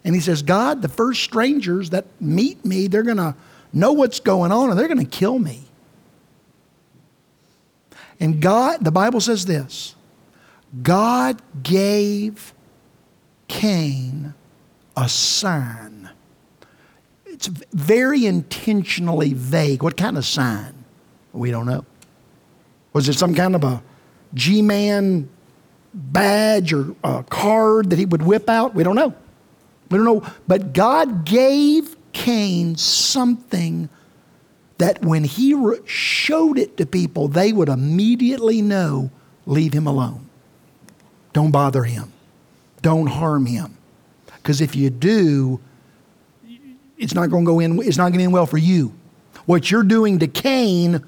And 0.02 0.12
he 0.12 0.20
says, 0.20 0.42
God, 0.42 0.82
the 0.82 0.88
first 0.88 1.22
strangers 1.22 1.90
that 1.90 2.06
meet 2.20 2.64
me, 2.64 2.88
they're 2.88 3.04
going 3.04 3.18
to 3.18 3.36
know 3.72 3.92
what's 3.92 4.18
going 4.18 4.50
on 4.50 4.70
and 4.70 4.78
they're 4.78 4.88
going 4.88 4.98
to 4.98 5.04
kill 5.04 5.38
me. 5.38 5.62
And 8.18 8.42
God, 8.42 8.84
the 8.84 8.90
Bible 8.90 9.20
says 9.20 9.46
this 9.46 9.94
God 10.82 11.40
gave 11.62 12.52
Cain 13.46 14.34
a 14.96 15.08
sign. 15.08 16.10
it's 17.24 17.46
very 17.46 18.26
intentionally 18.26 19.32
vague. 19.32 19.84
What 19.84 19.96
kind 19.96 20.18
of 20.18 20.26
sign? 20.26 20.79
We 21.32 21.50
don't 21.50 21.66
know. 21.66 21.84
Was 22.92 23.08
it 23.08 23.14
some 23.14 23.34
kind 23.34 23.54
of 23.54 23.64
a 23.64 23.82
G 24.34 24.62
Man 24.62 25.28
badge 25.92 26.72
or 26.72 26.94
a 27.04 27.22
card 27.22 27.90
that 27.90 27.98
he 27.98 28.04
would 28.04 28.22
whip 28.22 28.48
out? 28.48 28.74
We 28.74 28.82
don't 28.82 28.96
know. 28.96 29.14
We 29.90 29.98
don't 29.98 30.04
know. 30.04 30.26
But 30.46 30.72
God 30.72 31.24
gave 31.24 31.96
Cain 32.12 32.76
something 32.76 33.88
that 34.78 35.04
when 35.04 35.24
he 35.24 35.54
showed 35.84 36.58
it 36.58 36.76
to 36.78 36.86
people, 36.86 37.28
they 37.28 37.52
would 37.52 37.68
immediately 37.68 38.62
know 38.62 39.10
leave 39.46 39.72
him 39.72 39.86
alone. 39.86 40.28
Don't 41.32 41.50
bother 41.50 41.84
him. 41.84 42.12
Don't 42.82 43.06
harm 43.06 43.46
him. 43.46 43.76
Because 44.36 44.60
if 44.60 44.74
you 44.74 44.90
do, 44.90 45.60
it's 46.96 47.14
not 47.14 47.30
going 47.30 47.44
to 47.44 47.50
go 47.50 47.60
in, 47.60 47.78
it's 47.82 47.98
not 47.98 48.08
going 48.08 48.18
to 48.18 48.24
end 48.24 48.32
well 48.32 48.46
for 48.46 48.58
you. 48.58 48.94
What 49.46 49.70
you're 49.70 49.82
doing 49.82 50.18
to 50.20 50.26
Cain 50.26 51.04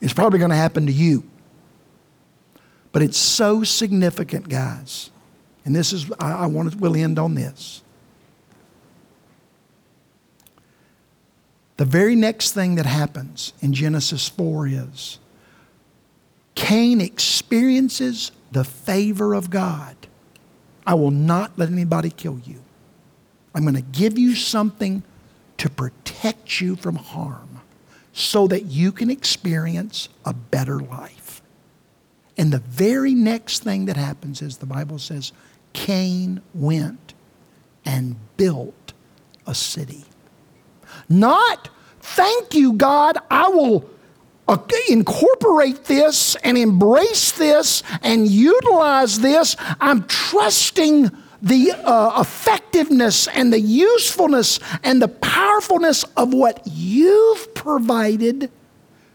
is 0.00 0.12
probably 0.12 0.38
going 0.38 0.50
to 0.50 0.56
happen 0.56 0.86
to 0.86 0.92
you. 0.92 1.24
But 2.92 3.02
it's 3.02 3.18
so 3.18 3.62
significant, 3.62 4.48
guys. 4.48 5.10
And 5.64 5.74
this 5.74 5.92
is, 5.92 6.10
I, 6.18 6.32
I 6.32 6.46
want 6.46 6.72
to, 6.72 6.78
we'll 6.78 6.96
end 6.96 7.18
on 7.18 7.34
this. 7.34 7.82
The 11.76 11.84
very 11.84 12.16
next 12.16 12.52
thing 12.52 12.76
that 12.76 12.86
happens 12.86 13.52
in 13.60 13.74
Genesis 13.74 14.28
4 14.28 14.68
is 14.68 15.18
Cain 16.54 17.02
experiences 17.02 18.32
the 18.50 18.64
favor 18.64 19.34
of 19.34 19.50
God. 19.50 19.94
I 20.86 20.94
will 20.94 21.10
not 21.10 21.52
let 21.58 21.70
anybody 21.70 22.10
kill 22.10 22.40
you. 22.44 22.62
I'm 23.54 23.62
going 23.62 23.74
to 23.74 23.82
give 23.82 24.18
you 24.18 24.34
something 24.34 25.02
to 25.58 25.68
protect 25.68 26.60
you 26.60 26.76
from 26.76 26.96
harm 26.96 27.45
so 28.16 28.46
that 28.46 28.64
you 28.64 28.90
can 28.90 29.10
experience 29.10 30.08
a 30.24 30.32
better 30.32 30.80
life. 30.80 31.42
And 32.38 32.50
the 32.50 32.60
very 32.60 33.12
next 33.12 33.62
thing 33.62 33.84
that 33.84 33.98
happens 33.98 34.40
is 34.40 34.56
the 34.56 34.64
Bible 34.64 34.98
says 34.98 35.32
Cain 35.74 36.40
went 36.54 37.12
and 37.84 38.16
built 38.38 38.94
a 39.46 39.54
city. 39.54 40.06
Not, 41.10 41.68
thank 42.00 42.54
you, 42.54 42.72
God, 42.72 43.18
I 43.30 43.48
will 43.48 43.84
uh, 44.48 44.56
incorporate 44.88 45.84
this 45.84 46.36
and 46.36 46.56
embrace 46.56 47.32
this 47.32 47.82
and 48.02 48.26
utilize 48.26 49.20
this. 49.20 49.56
I'm 49.78 50.06
trusting 50.06 51.10
the 51.42 51.72
uh, 51.72 52.20
effectiveness 52.20 53.28
and 53.28 53.52
the 53.52 53.60
usefulness 53.60 54.58
and 54.82 55.00
the 55.00 55.08
powerfulness 55.08 56.04
of 56.16 56.32
what 56.32 56.62
you've 56.66 57.54
provided 57.54 58.50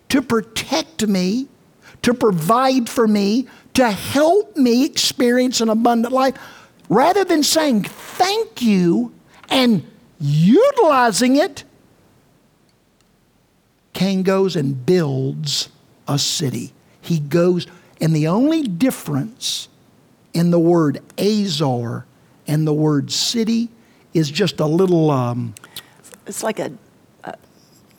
to 0.09 0.21
protect 0.21 1.07
me, 1.07 1.47
to 2.01 2.13
provide 2.13 2.89
for 2.89 3.07
me, 3.07 3.47
to 3.73 3.89
help 3.89 4.55
me 4.57 4.85
experience 4.85 5.61
an 5.61 5.69
abundant 5.69 6.13
life, 6.13 6.35
rather 6.89 7.23
than 7.23 7.43
saying 7.43 7.83
thank 7.83 8.61
you 8.61 9.13
and 9.49 9.85
utilizing 10.19 11.37
it 11.37 11.63
Cain 13.93 14.23
goes 14.23 14.55
and 14.55 14.85
builds 14.85 15.69
a 16.07 16.17
city. 16.17 16.73
He 17.01 17.19
goes, 17.19 17.67
and 17.99 18.15
the 18.15 18.27
only 18.27 18.63
difference 18.63 19.67
in 20.33 20.51
the 20.51 20.59
word 20.59 21.01
Azor 21.17 22.05
and 22.47 22.67
the 22.67 22.73
word 22.73 23.11
city 23.11 23.69
is 24.13 24.29
just 24.29 24.59
a 24.59 24.65
little. 24.65 25.11
Um, 25.11 25.55
it's 26.27 26.43
like 26.43 26.59
a, 26.59 26.71
a, 27.23 27.35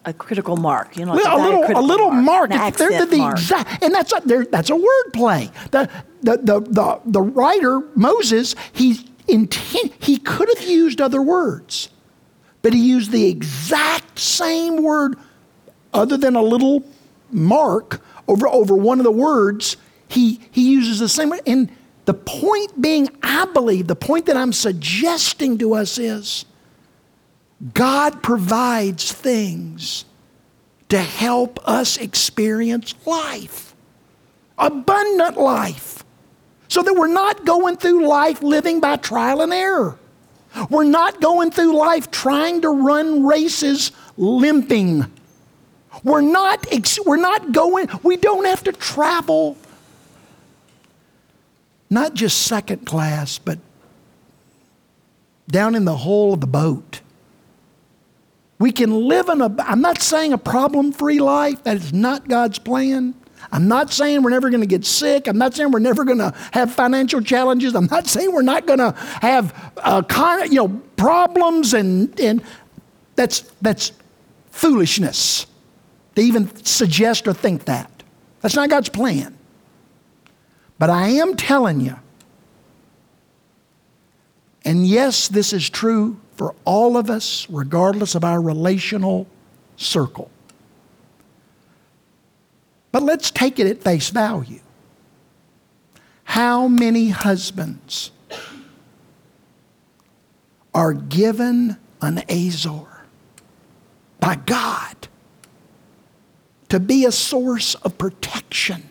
a 0.05 0.13
critical 0.13 0.57
mark, 0.57 0.97
you 0.97 1.05
know. 1.05 1.15
Like 1.15 1.25
a, 1.25 1.37
little, 1.37 1.79
a 1.79 1.83
little 1.83 2.11
mark. 2.11 2.51
mark. 2.51 2.77
They're 2.77 3.07
the, 3.07 3.17
mark. 3.17 3.39
exact, 3.39 3.83
and 3.83 3.95
that's 3.95 4.13
a, 4.13 4.47
that's 4.51 4.71
a 4.71 4.77
word 4.77 5.13
play. 5.13 5.51
The, 5.71 5.91
the, 6.23 6.37
the, 6.39 6.61
the, 6.61 7.01
the 7.05 7.23
writer, 7.23 7.81
Moses, 7.95 8.55
he, 8.73 9.09
intent, 9.29 9.93
he 10.01 10.19
could 10.19 10.49
have 10.57 10.69
used 10.69 11.01
other 11.01 11.23
words, 11.23 11.89
but 12.63 12.73
he 12.73 12.81
used 12.81 13.11
the 13.11 13.29
exact 13.29 14.19
same 14.19 14.83
word 14.83 15.17
other 15.93 16.17
than 16.17 16.37
a 16.37 16.43
little 16.43 16.85
mark 17.31 18.03
over, 18.29 18.47
over 18.49 18.75
one 18.75 18.99
of 18.99 19.05
the 19.05 19.11
words, 19.13 19.77
he, 20.09 20.41
he 20.51 20.71
uses 20.71 20.99
the 20.99 21.09
same. 21.09 21.33
And 21.47 21.71
the 22.05 22.15
point 22.15 22.81
being, 22.81 23.09
I 23.23 23.45
believe, 23.47 23.87
the 23.87 23.97
point 23.97 24.27
that 24.27 24.37
I'm 24.37 24.53
suggesting 24.53 25.59
to 25.59 25.75
us 25.75 25.99
is 25.99 26.45
God 27.75 28.23
provides 28.23 29.13
things 29.13 30.05
to 30.89 30.99
help 30.99 31.67
us 31.67 31.97
experience 31.97 32.95
life, 33.07 33.75
abundant 34.59 35.37
life, 35.37 36.05
so 36.69 36.83
that 36.83 36.95
we're 36.95 37.07
not 37.07 37.45
going 37.45 37.77
through 37.77 38.07
life 38.07 38.43
living 38.43 38.81
by 38.81 38.97
trial 38.97 39.43
and 39.43 39.53
error. 39.53 39.99
We're 40.69 40.85
not 40.85 41.21
going 41.21 41.51
through 41.51 41.77
life 41.77 42.11
trying 42.11 42.63
to 42.63 42.69
run 42.69 43.25
races 43.25 43.93
limping. 44.17 45.07
We're 46.05 46.21
not, 46.21 46.67
we're 47.07 47.17
not 47.17 47.53
going, 47.53 47.89
we 48.03 48.17
don't 48.17 48.45
have 48.45 48.65
to 48.65 48.73
travel, 48.73 49.57
not 51.93 52.15
just 52.15 52.43
second 52.45 52.87
class, 52.87 53.39
but 53.39 53.59
down 55.47 55.75
in 55.75 55.85
the 55.85 55.97
hole 55.97 56.33
of 56.33 56.41
the 56.41 56.47
boat. 56.47 57.03
We 58.59 58.73
can 58.73 59.09
live 59.09 59.29
in 59.29 59.43
a, 59.43 59.55
I'm 59.59 59.83
not 59.83 60.01
saying 60.01 60.33
a 60.33 60.39
problem 60.39 60.93
free 60.93 61.21
life, 61.21 61.63
that 61.65 61.77
is 61.77 61.93
not 61.93 62.29
God's 62.29 62.59
plan. 62.59 63.15
I'm 63.51 63.69
not 63.69 63.93
saying 63.93 64.23
we're 64.23 64.31
never 64.31 64.49
going 64.49 64.63
to 64.63 64.67
get 64.67 64.87
sick. 64.87 65.27
I'm 65.27 65.37
not 65.37 65.53
saying 65.53 65.73
we're 65.73 65.81
never 65.81 66.05
going 66.05 66.19
to 66.19 66.33
have 66.53 66.73
financial 66.73 67.21
challenges. 67.21 67.75
I'm 67.75 67.87
not 67.87 68.07
saying 68.07 68.33
we're 68.33 68.41
not 68.41 68.67
going 68.67 68.79
to 68.79 68.93
have 69.21 69.73
uh, 69.79 70.03
of, 70.09 70.47
you 70.53 70.57
know, 70.57 70.69
problems 70.97 71.75
and, 71.75 72.19
and 72.19 72.43
that's, 73.17 73.41
that's 73.61 73.93
foolishness 74.51 75.47
to 76.15 76.23
even 76.23 76.55
suggest 76.65 77.29
or 77.29 77.35
think 77.35 77.67
that. 77.67 77.91
That's 78.41 78.55
not 78.55 78.71
God's 78.71 78.89
plan. 78.89 79.37
But 80.83 80.91
I 80.91 81.11
am 81.11 81.37
telling 81.37 81.81
you, 81.81 81.95
and 84.65 84.85
yes, 84.85 85.29
this 85.29 85.53
is 85.53 85.71
true 85.71 86.17
for 86.35 86.57
all 86.65 86.97
of 86.97 87.09
us, 87.09 87.47
regardless 87.49 88.17
of 88.17 88.25
our 88.25 88.43
relational 88.43 89.29
circle. 89.77 90.29
But 92.91 93.05
let's 93.05 93.31
take 93.31 93.61
it 93.61 93.69
at 93.69 93.81
face 93.81 94.11
value. 94.11 94.59
How 96.25 96.67
many 96.67 97.11
husbands 97.11 98.11
are 100.75 100.95
given 100.95 101.77
an 102.01 102.25
Azor 102.29 103.05
by 104.19 104.35
God 104.35 104.97
to 106.71 106.81
be 106.81 107.05
a 107.05 107.13
source 107.13 107.77
of 107.77 107.97
protection 107.99 108.89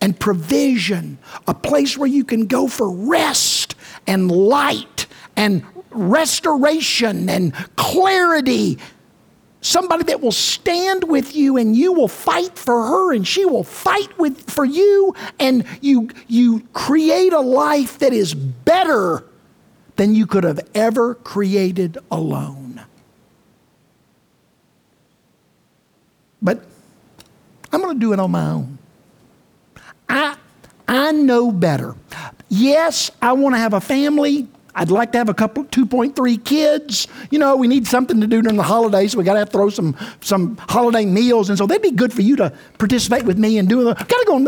and 0.00 0.18
provision, 0.18 1.18
a 1.46 1.54
place 1.54 1.96
where 1.96 2.08
you 2.08 2.24
can 2.24 2.46
go 2.46 2.68
for 2.68 2.90
rest 2.90 3.74
and 4.06 4.30
light 4.30 5.06
and 5.36 5.64
restoration 5.90 7.28
and 7.28 7.52
clarity. 7.76 8.78
Somebody 9.60 10.04
that 10.04 10.20
will 10.20 10.32
stand 10.32 11.04
with 11.04 11.34
you 11.34 11.56
and 11.56 11.74
you 11.74 11.92
will 11.92 12.08
fight 12.08 12.56
for 12.56 12.86
her 12.86 13.14
and 13.14 13.26
she 13.26 13.44
will 13.44 13.64
fight 13.64 14.16
with 14.18 14.48
for 14.48 14.64
you 14.64 15.14
and 15.40 15.64
you 15.80 16.10
you 16.28 16.60
create 16.72 17.32
a 17.32 17.40
life 17.40 17.98
that 17.98 18.12
is 18.12 18.34
better 18.34 19.24
than 19.96 20.14
you 20.14 20.26
could 20.26 20.44
have 20.44 20.60
ever 20.74 21.14
created 21.14 21.98
alone. 22.10 22.82
But 26.40 26.62
I'm 27.72 27.80
going 27.80 27.94
to 27.94 28.00
do 28.00 28.12
it 28.12 28.20
on 28.20 28.30
my 28.30 28.50
own. 28.50 28.75
I, 30.08 30.36
I 30.88 31.12
know 31.12 31.50
better. 31.52 31.94
Yes, 32.48 33.10
I 33.20 33.32
want 33.32 33.54
to 33.54 33.58
have 33.58 33.74
a 33.74 33.80
family. 33.80 34.48
I'd 34.78 34.90
like 34.90 35.12
to 35.12 35.18
have 35.18 35.30
a 35.30 35.34
couple, 35.34 35.64
2.3 35.64 36.44
kids. 36.44 37.08
You 37.30 37.38
know, 37.38 37.56
we 37.56 37.66
need 37.66 37.86
something 37.86 38.20
to 38.20 38.26
do 38.26 38.42
during 38.42 38.58
the 38.58 38.62
holidays. 38.62 39.12
So 39.12 39.18
we 39.18 39.24
got 39.24 39.34
to 39.34 39.46
throw 39.46 39.70
some, 39.70 39.96
some 40.20 40.58
holiday 40.68 41.06
meals. 41.06 41.48
And 41.48 41.56
so 41.56 41.66
they'd 41.66 41.80
be 41.80 41.90
good 41.90 42.12
for 42.12 42.20
you 42.20 42.36
to 42.36 42.52
participate 42.78 43.24
with 43.24 43.38
me 43.38 43.56
and 43.56 43.68
do 43.68 43.84
got 43.94 44.08
to 44.08 44.24
go 44.26 44.34
on, 44.34 44.44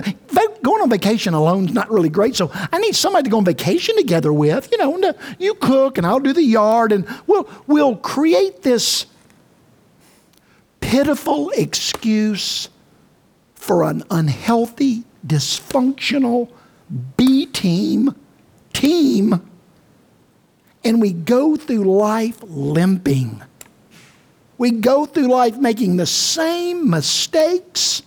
going 0.62 0.82
on 0.82 0.90
vacation 0.90 1.32
alone 1.32 1.68
is 1.68 1.74
not 1.74 1.90
really 1.90 2.10
great. 2.10 2.36
So 2.36 2.50
I 2.52 2.78
need 2.78 2.94
somebody 2.94 3.24
to 3.24 3.30
go 3.30 3.38
on 3.38 3.44
vacation 3.46 3.96
together 3.96 4.30
with. 4.30 4.70
You 4.70 4.76
know, 4.76 5.00
uh, 5.02 5.14
you 5.38 5.54
cook 5.54 5.96
and 5.96 6.06
I'll 6.06 6.20
do 6.20 6.34
the 6.34 6.42
yard 6.42 6.92
and 6.92 7.06
we'll, 7.26 7.48
we'll 7.66 7.96
create 7.96 8.62
this 8.62 9.06
pitiful 10.80 11.50
excuse 11.50 12.68
for 13.54 13.84
an 13.84 14.04
unhealthy, 14.10 15.04
dysfunctional 15.26 16.48
B 17.16 17.46
team 17.46 18.14
team, 18.72 19.42
and 20.84 21.00
we 21.00 21.12
go 21.12 21.56
through 21.56 21.84
life 21.84 22.38
limping. 22.42 23.42
We 24.56 24.70
go 24.70 25.04
through 25.04 25.28
life 25.28 25.56
making 25.56 25.96
the 25.96 26.06
same 26.06 26.88
mistakes, 26.88 28.02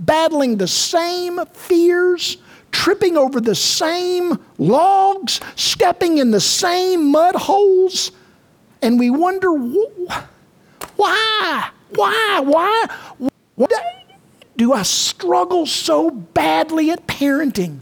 battling 0.00 0.56
the 0.56 0.68
same 0.68 1.44
fears, 1.46 2.36
tripping 2.70 3.16
over 3.16 3.40
the 3.40 3.54
same 3.54 4.38
logs, 4.58 5.40
stepping 5.54 6.18
in 6.18 6.30
the 6.30 6.40
same 6.40 7.10
mud 7.10 7.34
holes, 7.34 8.12
and 8.82 8.98
we 8.98 9.10
wonder 9.10 9.52
why? 9.52 10.24
Why? 10.96 11.70
Why? 12.42 12.86
Why 13.54 13.95
do 14.56 14.72
I 14.72 14.82
struggle 14.82 15.66
so 15.66 16.10
badly 16.10 16.90
at 16.90 17.06
parenting? 17.06 17.80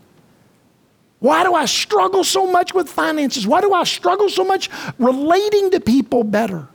Why 1.21 1.43
do 1.45 1.55
I 1.55 1.65
struggle 1.65 2.25
so 2.25 2.51
much 2.51 2.75
with 2.75 2.89
finances? 2.89 3.47
Why 3.47 3.61
do 3.61 3.73
I 3.73 3.85
struggle 3.85 4.29
so 4.29 4.45
much 4.45 4.69
relating 4.99 5.71
to 5.71 5.81
people 5.81 6.23
better? 6.23 6.69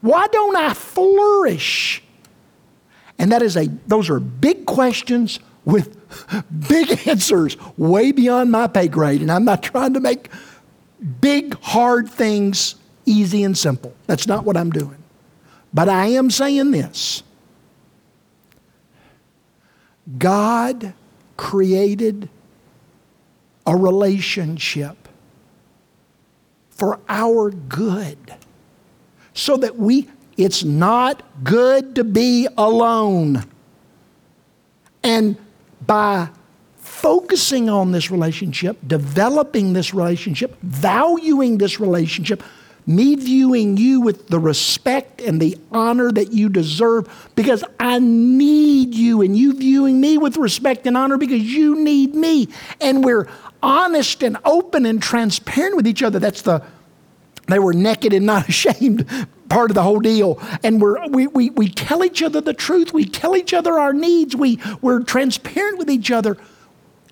Why 0.00 0.26
don't 0.28 0.56
I 0.56 0.74
flourish? 0.74 2.02
And 3.18 3.30
that 3.32 3.42
is 3.42 3.56
a 3.56 3.66
those 3.86 4.10
are 4.10 4.20
big 4.20 4.66
questions 4.66 5.38
with 5.64 5.96
big 6.68 7.06
answers 7.06 7.56
way 7.76 8.12
beyond 8.12 8.50
my 8.50 8.66
pay 8.66 8.88
grade. 8.88 9.20
And 9.20 9.30
I'm 9.30 9.44
not 9.44 9.62
trying 9.62 9.94
to 9.94 10.00
make 10.00 10.30
big, 11.20 11.54
hard 11.60 12.08
things 12.08 12.76
easy 13.04 13.44
and 13.44 13.56
simple. 13.56 13.94
That's 14.06 14.26
not 14.26 14.44
what 14.44 14.56
I'm 14.56 14.70
doing. 14.70 14.96
But 15.72 15.88
I 15.88 16.06
am 16.06 16.30
saying 16.30 16.70
this 16.70 17.22
God 20.18 20.94
created 21.36 22.28
a 23.66 23.76
relationship 23.76 24.96
for 26.70 27.00
our 27.08 27.50
good 27.50 28.18
so 29.34 29.56
that 29.56 29.76
we, 29.76 30.08
it's 30.36 30.62
not 30.62 31.22
good 31.42 31.94
to 31.96 32.04
be 32.04 32.46
alone. 32.56 33.44
And 35.02 35.36
by 35.86 36.28
focusing 36.76 37.68
on 37.68 37.92
this 37.92 38.10
relationship, 38.10 38.78
developing 38.86 39.72
this 39.72 39.92
relationship, 39.92 40.56
valuing 40.62 41.58
this 41.58 41.80
relationship, 41.80 42.42
me 42.86 43.16
viewing 43.16 43.76
you 43.76 44.00
with 44.00 44.28
the 44.28 44.38
respect 44.38 45.20
and 45.20 45.40
the 45.40 45.58
honor 45.72 46.12
that 46.12 46.32
you 46.32 46.48
deserve 46.48 47.30
because 47.34 47.64
I 47.80 47.98
need 47.98 48.94
you, 48.94 49.22
and 49.22 49.36
you 49.36 49.54
viewing 49.54 50.00
me 50.00 50.18
with 50.18 50.36
respect 50.36 50.86
and 50.86 50.96
honor 50.96 51.18
because 51.18 51.42
you 51.42 51.76
need 51.76 52.14
me. 52.14 52.48
And 52.80 53.04
we're 53.04 53.28
honest 53.62 54.22
and 54.22 54.36
open 54.44 54.86
and 54.86 55.02
transparent 55.02 55.76
with 55.76 55.86
each 55.86 56.02
other. 56.02 56.18
That's 56.18 56.42
the 56.42 56.62
they 57.48 57.58
were 57.58 57.72
naked 57.72 58.12
and 58.12 58.26
not 58.26 58.48
ashamed 58.48 59.06
part 59.48 59.70
of 59.70 59.74
the 59.74 59.82
whole 59.82 60.00
deal. 60.00 60.40
And 60.62 60.80
we're, 60.80 61.06
we, 61.08 61.26
we, 61.28 61.50
we 61.50 61.68
tell 61.68 62.04
each 62.04 62.22
other 62.22 62.40
the 62.40 62.54
truth. 62.54 62.92
We 62.92 63.04
tell 63.04 63.36
each 63.36 63.54
other 63.54 63.78
our 63.78 63.92
needs. 63.92 64.34
We, 64.34 64.58
we're 64.80 65.02
transparent 65.02 65.78
with 65.78 65.90
each 65.90 66.10
other. 66.10 66.36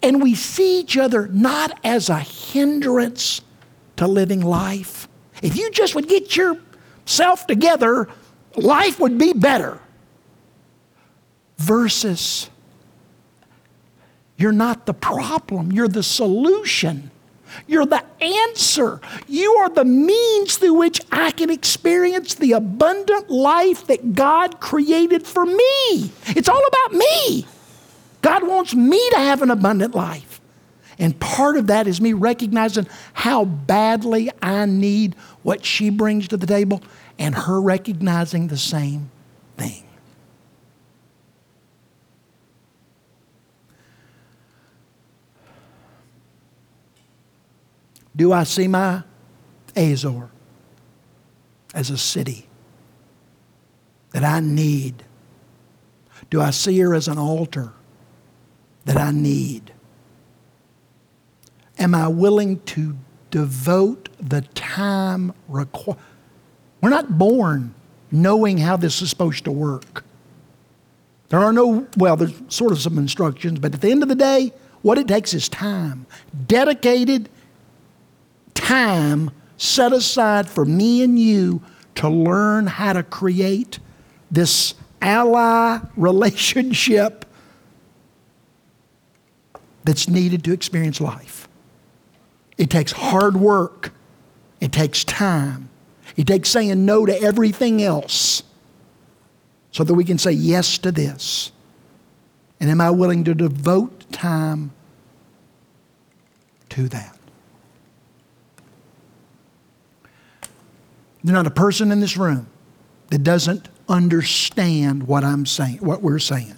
And 0.02 0.22
we 0.22 0.34
see 0.34 0.80
each 0.80 0.96
other 0.96 1.28
not 1.28 1.78
as 1.84 2.08
a 2.08 2.18
hindrance 2.18 3.40
to 3.96 4.06
living 4.06 4.40
life. 4.40 5.08
If 5.44 5.58
you 5.58 5.70
just 5.70 5.94
would 5.94 6.08
get 6.08 6.34
yourself 6.34 7.46
together, 7.46 8.08
life 8.56 8.98
would 8.98 9.18
be 9.18 9.34
better. 9.34 9.78
Versus, 11.58 12.48
you're 14.38 14.52
not 14.52 14.86
the 14.86 14.94
problem, 14.94 15.70
you're 15.70 15.86
the 15.86 16.02
solution. 16.02 17.10
You're 17.68 17.86
the 17.86 18.02
answer. 18.20 19.00
You 19.28 19.52
are 19.56 19.68
the 19.68 19.84
means 19.84 20.56
through 20.56 20.74
which 20.74 21.00
I 21.12 21.30
can 21.30 21.50
experience 21.50 22.34
the 22.34 22.52
abundant 22.52 23.30
life 23.30 23.86
that 23.86 24.14
God 24.14 24.58
created 24.58 25.24
for 25.24 25.46
me. 25.46 26.10
It's 26.28 26.48
all 26.48 26.62
about 26.66 26.94
me. 26.94 27.46
God 28.22 28.48
wants 28.48 28.74
me 28.74 28.98
to 29.10 29.18
have 29.18 29.42
an 29.42 29.50
abundant 29.50 29.94
life. 29.94 30.40
And 30.98 31.18
part 31.18 31.56
of 31.56 31.66
that 31.68 31.86
is 31.86 32.00
me 32.00 32.12
recognizing 32.12 32.86
how 33.12 33.44
badly 33.44 34.30
I 34.40 34.66
need 34.66 35.16
what 35.44 35.64
she 35.64 35.90
brings 35.90 36.26
to 36.26 36.36
the 36.36 36.46
table 36.46 36.82
and 37.18 37.34
her 37.34 37.60
recognizing 37.60 38.48
the 38.48 38.56
same 38.56 39.10
thing. 39.56 39.84
Do 48.16 48.32
I 48.32 48.44
see 48.44 48.66
my 48.68 49.02
Azor 49.76 50.30
as 51.74 51.90
a 51.90 51.98
city 51.98 52.48
that 54.12 54.24
I 54.24 54.40
need? 54.40 55.04
Do 56.30 56.40
I 56.40 56.50
see 56.50 56.78
her 56.78 56.94
as 56.94 57.06
an 57.06 57.18
altar 57.18 57.72
that 58.86 58.96
I 58.96 59.10
need? 59.10 59.72
Am 61.78 61.94
I 61.94 62.08
willing 62.08 62.60
to 62.60 62.96
devote 63.34 64.10
the 64.20 64.42
time 64.54 65.34
required? 65.48 65.98
We're 66.80 66.90
not 66.90 67.18
born 67.18 67.74
knowing 68.12 68.58
how 68.58 68.76
this 68.76 69.02
is 69.02 69.10
supposed 69.10 69.42
to 69.44 69.50
work. 69.50 70.04
There 71.30 71.40
are 71.40 71.52
no, 71.52 71.88
well, 71.96 72.14
there's 72.14 72.40
sort 72.48 72.70
of 72.70 72.80
some 72.80 72.96
instructions, 72.96 73.58
but 73.58 73.74
at 73.74 73.80
the 73.80 73.90
end 73.90 74.04
of 74.04 74.08
the 74.08 74.14
day, 74.14 74.52
what 74.82 74.98
it 74.98 75.08
takes 75.08 75.34
is 75.34 75.48
time. 75.48 76.06
Dedicated 76.46 77.28
time 78.54 79.32
set 79.56 79.92
aside 79.92 80.48
for 80.48 80.64
me 80.64 81.02
and 81.02 81.18
you 81.18 81.60
to 81.96 82.08
learn 82.08 82.68
how 82.68 82.92
to 82.92 83.02
create 83.02 83.80
this 84.30 84.74
ally 85.02 85.80
relationship 85.96 87.24
that's 89.82 90.08
needed 90.08 90.44
to 90.44 90.52
experience 90.52 91.00
life. 91.00 91.43
It 92.56 92.70
takes 92.70 92.92
hard 92.92 93.36
work, 93.36 93.92
it 94.60 94.72
takes 94.72 95.04
time, 95.04 95.68
it 96.16 96.26
takes 96.26 96.48
saying 96.48 96.84
no 96.84 97.04
to 97.06 97.20
everything 97.20 97.82
else 97.82 98.42
so 99.72 99.82
that 99.82 99.94
we 99.94 100.04
can 100.04 100.18
say 100.18 100.30
yes 100.30 100.78
to 100.78 100.92
this. 100.92 101.50
And 102.60 102.70
am 102.70 102.80
I 102.80 102.90
willing 102.90 103.24
to 103.24 103.34
devote 103.34 104.10
time 104.12 104.70
to 106.70 106.88
that? 106.88 107.18
There's 111.24 111.34
not 111.34 111.46
a 111.46 111.50
person 111.50 111.90
in 111.90 112.00
this 112.00 112.16
room 112.16 112.46
that 113.08 113.24
doesn't 113.24 113.68
understand 113.88 115.04
what 115.04 115.24
I'm 115.24 115.46
saying, 115.46 115.78
what 115.78 116.02
we're 116.02 116.18
saying. 116.18 116.56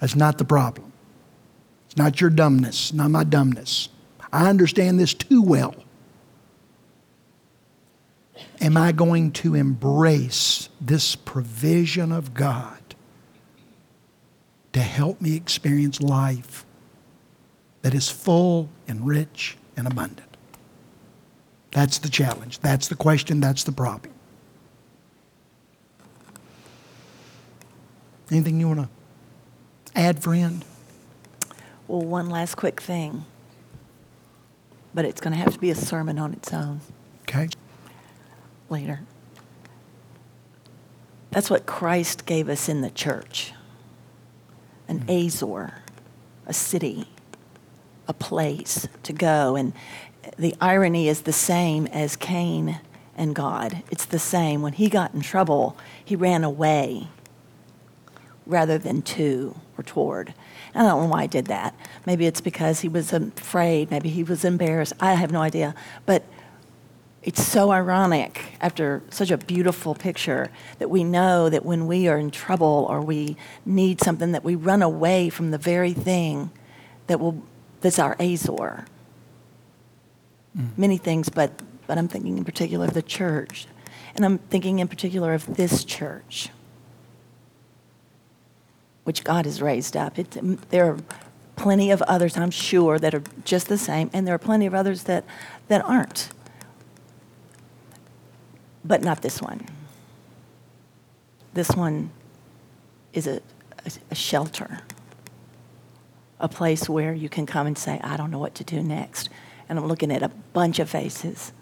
That's 0.00 0.16
not 0.16 0.38
the 0.38 0.44
problem. 0.44 0.91
Not 1.96 2.20
your 2.20 2.30
dumbness, 2.30 2.92
not 2.92 3.10
my 3.10 3.24
dumbness. 3.24 3.88
I 4.32 4.48
understand 4.48 4.98
this 4.98 5.12
too 5.12 5.42
well. 5.42 5.74
Am 8.60 8.76
I 8.76 8.92
going 8.92 9.32
to 9.32 9.54
embrace 9.54 10.68
this 10.80 11.16
provision 11.16 12.12
of 12.12 12.32
God 12.32 12.78
to 14.72 14.80
help 14.80 15.20
me 15.20 15.36
experience 15.36 16.00
life 16.00 16.64
that 17.82 17.92
is 17.92 18.08
full 18.08 18.70
and 18.88 19.06
rich 19.06 19.56
and 19.76 19.86
abundant? 19.86 20.36
That's 21.72 21.98
the 21.98 22.08
challenge. 22.08 22.60
That's 22.60 22.88
the 22.88 22.94
question. 22.94 23.40
That's 23.40 23.64
the 23.64 23.72
problem. 23.72 24.12
Anything 28.30 28.60
you 28.60 28.68
want 28.68 28.80
to 28.80 28.88
add, 29.98 30.22
friend? 30.22 30.64
Well, 31.92 32.00
one 32.00 32.30
last 32.30 32.54
quick 32.54 32.80
thing, 32.80 33.26
but 34.94 35.04
it's 35.04 35.20
going 35.20 35.34
to 35.34 35.38
have 35.38 35.52
to 35.52 35.58
be 35.58 35.68
a 35.68 35.74
sermon 35.74 36.18
on 36.18 36.32
its 36.32 36.50
own 36.50 36.80
Okay. 37.24 37.50
later. 38.70 39.00
That's 41.32 41.50
what 41.50 41.66
Christ 41.66 42.24
gave 42.24 42.48
us 42.48 42.66
in 42.66 42.80
the 42.80 42.88
church 42.88 43.52
an 44.88 45.02
hmm. 45.02 45.10
Azor, 45.10 45.82
a 46.46 46.54
city, 46.54 47.08
a 48.08 48.14
place 48.14 48.88
to 49.02 49.12
go. 49.12 49.54
And 49.54 49.74
the 50.38 50.54
irony 50.62 51.10
is 51.10 51.20
the 51.20 51.32
same 51.34 51.86
as 51.88 52.16
Cain 52.16 52.80
and 53.14 53.34
God. 53.34 53.82
It's 53.90 54.06
the 54.06 54.18
same. 54.18 54.62
When 54.62 54.72
he 54.72 54.88
got 54.88 55.12
in 55.12 55.20
trouble, 55.20 55.76
he 56.02 56.16
ran 56.16 56.42
away 56.42 57.08
rather 58.46 58.78
than 58.78 59.02
to 59.02 59.54
or 59.78 59.84
toward. 59.84 60.34
I 60.74 60.82
don't 60.82 61.02
know 61.02 61.08
why 61.08 61.22
I 61.22 61.26
did 61.26 61.46
that. 61.46 61.74
Maybe 62.06 62.26
it's 62.26 62.40
because 62.40 62.80
he 62.80 62.88
was 62.88 63.12
afraid. 63.12 63.90
Maybe 63.90 64.08
he 64.08 64.22
was 64.24 64.44
embarrassed. 64.44 64.94
I 65.00 65.14
have 65.14 65.30
no 65.30 65.40
idea. 65.42 65.74
But 66.06 66.24
it's 67.22 67.42
so 67.44 67.70
ironic 67.70 68.56
after 68.60 69.02
such 69.10 69.30
a 69.30 69.36
beautiful 69.38 69.94
picture 69.94 70.50
that 70.78 70.90
we 70.90 71.04
know 71.04 71.48
that 71.48 71.64
when 71.64 71.86
we 71.86 72.08
are 72.08 72.18
in 72.18 72.30
trouble 72.30 72.86
or 72.90 73.00
we 73.00 73.36
need 73.64 74.00
something 74.00 74.32
that 74.32 74.42
we 74.42 74.54
run 74.56 74.82
away 74.82 75.28
from 75.28 75.50
the 75.52 75.58
very 75.58 75.92
thing 75.92 76.50
that 77.06 77.20
will 77.20 77.42
that's 77.80 77.98
our 77.98 78.16
azor 78.20 78.84
Mm. 80.56 80.76
many 80.76 80.98
things 80.98 81.30
but 81.30 81.50
but 81.86 81.96
i'm 81.96 82.08
thinking 82.08 82.36
in 82.36 82.44
particular 82.44 82.84
of 82.86 82.92
the 82.92 83.00
church 83.02 83.66
And 84.14 84.24
I'm 84.26 84.36
thinking 84.38 84.78
in 84.80 84.88
particular 84.88 85.32
of 85.32 85.56
this 85.56 85.84
church, 85.84 86.50
which 89.04 89.24
God 89.24 89.44
has 89.44 89.60
raised 89.60 89.96
up. 89.96 90.18
It, 90.18 90.36
um, 90.36 90.58
there 90.70 90.86
are 90.86 90.98
plenty 91.56 91.90
of 91.90 92.02
others, 92.02 92.36
I'm 92.36 92.50
sure, 92.50 92.98
that 92.98 93.14
are 93.14 93.22
just 93.44 93.68
the 93.68 93.78
same, 93.78 94.10
and 94.12 94.26
there 94.26 94.34
are 94.34 94.38
plenty 94.38 94.66
of 94.66 94.74
others 94.74 95.04
that, 95.04 95.24
that 95.68 95.84
aren't. 95.84 96.30
But 98.84 99.02
not 99.02 99.22
this 99.22 99.40
one. 99.40 99.66
This 101.54 101.70
one 101.70 102.10
is 103.12 103.26
a, 103.26 103.40
a, 103.84 103.92
a 104.10 104.14
shelter, 104.14 104.80
a 106.40 106.48
place 106.48 106.88
where 106.88 107.12
you 107.12 107.28
can 107.28 107.46
come 107.46 107.66
and 107.66 107.76
say, 107.76 108.00
I 108.02 108.16
don't 108.16 108.30
know 108.30 108.38
what 108.38 108.54
to 108.56 108.64
do 108.64 108.82
next. 108.82 109.28
And 109.68 109.78
I'm 109.78 109.86
looking 109.86 110.10
at 110.10 110.22
a 110.22 110.28
bunch 110.52 110.78
of 110.78 110.90
faces, 110.90 111.52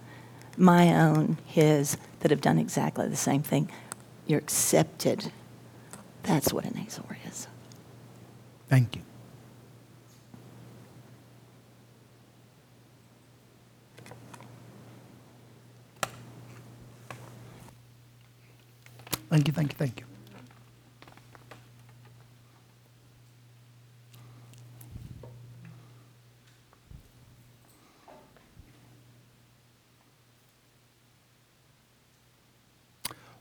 my 0.57 0.95
own, 0.95 1.38
his, 1.45 1.97
that 2.20 2.30
have 2.30 2.41
done 2.41 2.59
exactly 2.59 3.09
the 3.09 3.16
same 3.16 3.43
thing. 3.43 3.70
You're 4.26 4.38
accepted. 4.38 5.32
That's 6.31 6.53
what 6.53 6.64
an 6.64 6.78
Azor 6.87 7.03
is. 7.28 7.49
Thank 8.68 8.95
you. 8.95 9.03
Thank 19.28 19.49
you, 19.49 19.53
thank 19.53 19.72
you, 19.72 19.76
thank 19.76 19.99
you. 19.99 20.07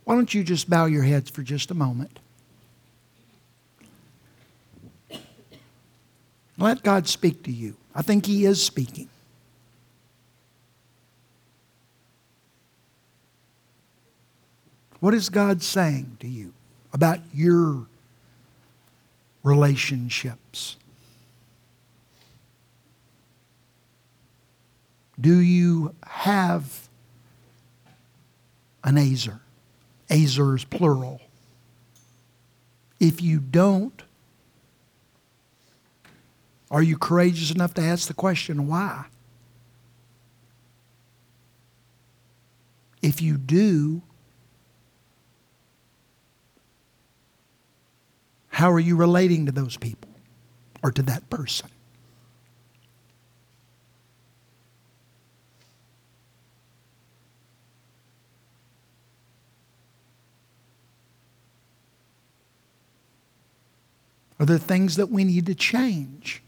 Why 0.05 0.15
don't 0.15 0.33
you 0.33 0.43
just 0.43 0.67
bow 0.67 0.87
your 0.87 1.03
heads 1.03 1.29
for 1.29 1.43
just 1.43 1.69
a 1.69 1.75
moment? 1.75 2.19
Let 6.59 6.83
God 6.83 7.07
speak 7.07 7.43
to 7.43 7.51
you. 7.51 7.77
I 7.95 8.01
think 8.01 8.25
He 8.25 8.45
is 8.45 8.61
speaking. 8.61 9.09
What 14.99 15.13
is 15.13 15.29
God 15.29 15.63
saying 15.63 16.17
to 16.19 16.27
you 16.27 16.53
about 16.91 17.19
your 17.33 17.87
relationships? 19.43 20.75
Do 25.19 25.39
you 25.39 25.95
have 26.05 26.89
an 28.83 28.97
Azor? 28.97 29.39
Azors 30.09 30.69
plural. 30.69 31.21
If 32.99 33.21
you 33.21 33.39
don't, 33.39 34.01
are 36.71 36.83
you 36.83 36.97
courageous 36.97 37.51
enough 37.51 37.73
to 37.75 37.81
ask 37.81 38.07
the 38.07 38.13
question, 38.13 38.67
why? 38.67 39.05
If 43.01 43.21
you 43.21 43.37
do, 43.37 44.01
how 48.49 48.71
are 48.71 48.79
you 48.79 48.95
relating 48.95 49.45
to 49.45 49.51
those 49.51 49.77
people 49.77 50.09
or 50.83 50.91
to 50.91 51.01
that 51.03 51.29
person? 51.29 51.69
Are 64.39 64.45
there 64.45 64.57
things 64.57 64.95
that 64.95 65.09
we 65.09 65.23
need 65.23 65.45
to 65.47 65.55
change? 65.55 66.41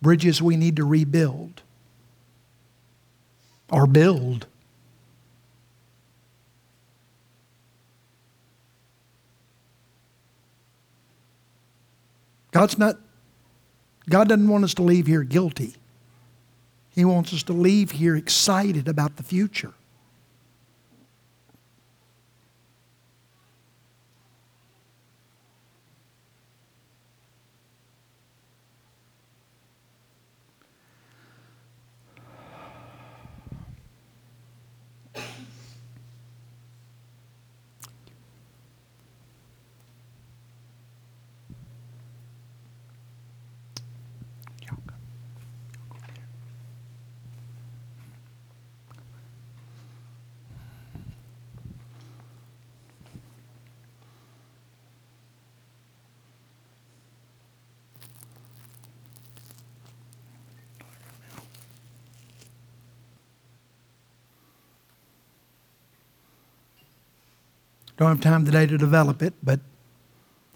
Bridges 0.00 0.40
we 0.40 0.56
need 0.56 0.76
to 0.76 0.84
rebuild 0.84 1.62
or 3.70 3.86
build? 3.86 4.46
God's 12.50 12.78
not, 12.78 12.96
God 14.08 14.28
doesn't 14.28 14.48
want 14.48 14.64
us 14.64 14.74
to 14.74 14.82
leave 14.82 15.06
here 15.06 15.22
guilty. 15.22 15.76
He 16.94 17.04
wants 17.04 17.32
us 17.32 17.42
to 17.44 17.52
leave 17.52 17.92
here 17.92 18.16
excited 18.16 18.88
about 18.88 19.16
the 19.16 19.22
future. 19.22 19.74
Don't 67.98 68.08
have 68.08 68.20
time 68.20 68.44
today 68.44 68.64
to 68.64 68.78
develop 68.78 69.22
it, 69.22 69.34
but 69.42 69.58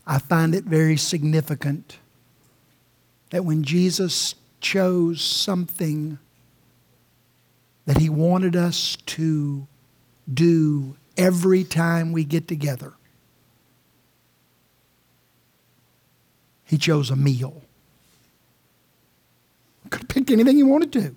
I 0.06 0.18
find 0.18 0.54
it 0.54 0.62
very 0.62 0.96
significant 0.96 1.98
that 3.30 3.44
when 3.44 3.64
Jesus 3.64 4.36
chose 4.60 5.20
something 5.20 6.20
that 7.84 7.98
he 7.98 8.08
wanted 8.08 8.54
us 8.54 8.96
to 9.06 9.66
do 10.32 10.96
every 11.16 11.64
time 11.64 12.12
we 12.12 12.22
get 12.22 12.46
together, 12.46 12.92
he 16.64 16.78
chose 16.78 17.10
a 17.10 17.16
meal. 17.16 17.60
Could 19.90 20.08
picked 20.08 20.30
anything 20.30 20.56
he 20.56 20.62
wanted 20.62 20.92
to, 20.92 21.16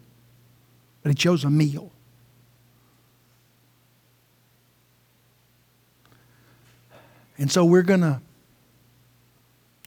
but 1.04 1.10
he 1.10 1.16
chose 1.16 1.44
a 1.44 1.52
meal. 1.52 1.92
And 7.38 7.52
so 7.52 7.66
we're 7.66 7.82
going 7.82 8.02
to 8.02 8.22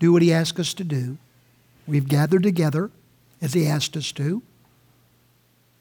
do 0.00 0.12
what 0.12 0.22
he 0.22 0.32
asked 0.32 0.58
us 0.60 0.74
to 0.74 0.84
do. 0.84 1.16
We've 1.86 2.08
gathered 2.08 2.42
together 2.42 2.90
as 3.40 3.54
he 3.54 3.66
asked 3.66 3.96
us 3.96 4.12
to. 4.12 4.42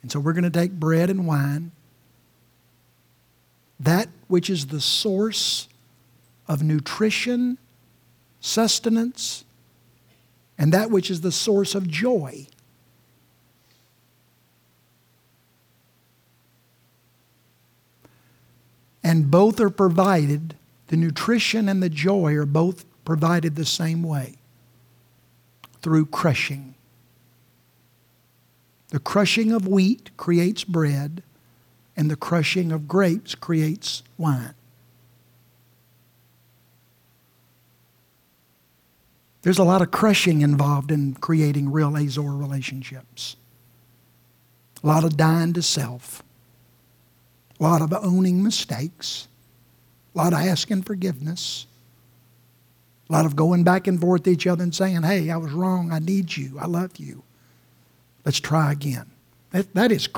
And 0.01 0.11
so 0.11 0.19
we're 0.19 0.33
going 0.33 0.43
to 0.43 0.49
take 0.49 0.71
bread 0.71 1.09
and 1.09 1.27
wine, 1.27 1.71
that 3.79 4.07
which 4.27 4.49
is 4.49 4.67
the 4.67 4.79
source 4.79 5.67
of 6.47 6.63
nutrition, 6.63 7.57
sustenance, 8.39 9.43
and 10.57 10.71
that 10.73 10.89
which 10.89 11.11
is 11.11 11.21
the 11.21 11.31
source 11.31 11.75
of 11.75 11.87
joy. 11.87 12.47
And 19.03 19.29
both 19.29 19.59
are 19.59 19.69
provided 19.69 20.55
the 20.87 20.97
nutrition 20.97 21.69
and 21.69 21.81
the 21.83 21.89
joy 21.89 22.35
are 22.35 22.45
both 22.45 22.85
provided 23.05 23.55
the 23.55 23.65
same 23.65 24.03
way 24.03 24.35
through 25.81 26.05
crushing. 26.05 26.75
The 28.89 28.99
crushing 28.99 29.51
of 29.51 29.67
wheat 29.67 30.11
creates 30.15 30.63
bread, 30.63 31.23
and 31.95 32.09
the 32.09 32.15
crushing 32.15 32.71
of 32.71 32.87
grapes 32.87 33.35
creates 33.35 34.03
wine. 34.17 34.53
There's 39.41 39.59
a 39.59 39.63
lot 39.63 39.81
of 39.81 39.91
crushing 39.91 40.41
involved 40.41 40.91
in 40.91 41.13
creating 41.15 41.71
real 41.71 41.95
Azor 41.95 42.33
relationships. 42.33 43.37
A 44.83 44.87
lot 44.87 45.03
of 45.03 45.15
dying 45.15 45.53
to 45.53 45.61
self. 45.61 46.21
A 47.59 47.63
lot 47.63 47.81
of 47.81 47.93
owning 47.93 48.43
mistakes 48.43 49.27
a 50.17 50.23
lot 50.23 50.33
of 50.33 50.39
asking 50.39 50.81
forgiveness, 50.81 51.67
a 53.07 53.13
lot 53.13 53.27
of 53.27 53.35
going 53.35 53.63
back 53.63 53.85
and 53.85 54.01
forth 54.01 54.23
to 54.23 54.31
each 54.31 54.47
other 54.47 54.63
and 54.63 54.73
saying, 54.73 55.03
hey, 55.03 55.29
I 55.29 55.37
was 55.37 55.51
wrong. 55.51 55.91
I 55.91 55.99
need 55.99 56.35
you. 56.35 56.57
I 56.59 56.65
love 56.65 56.97
you. 56.97 57.21
Let's 58.25 58.39
try 58.39 58.71
again. 58.71 59.11
That, 59.51 59.71
that, 59.75 59.91
is, 59.91 60.09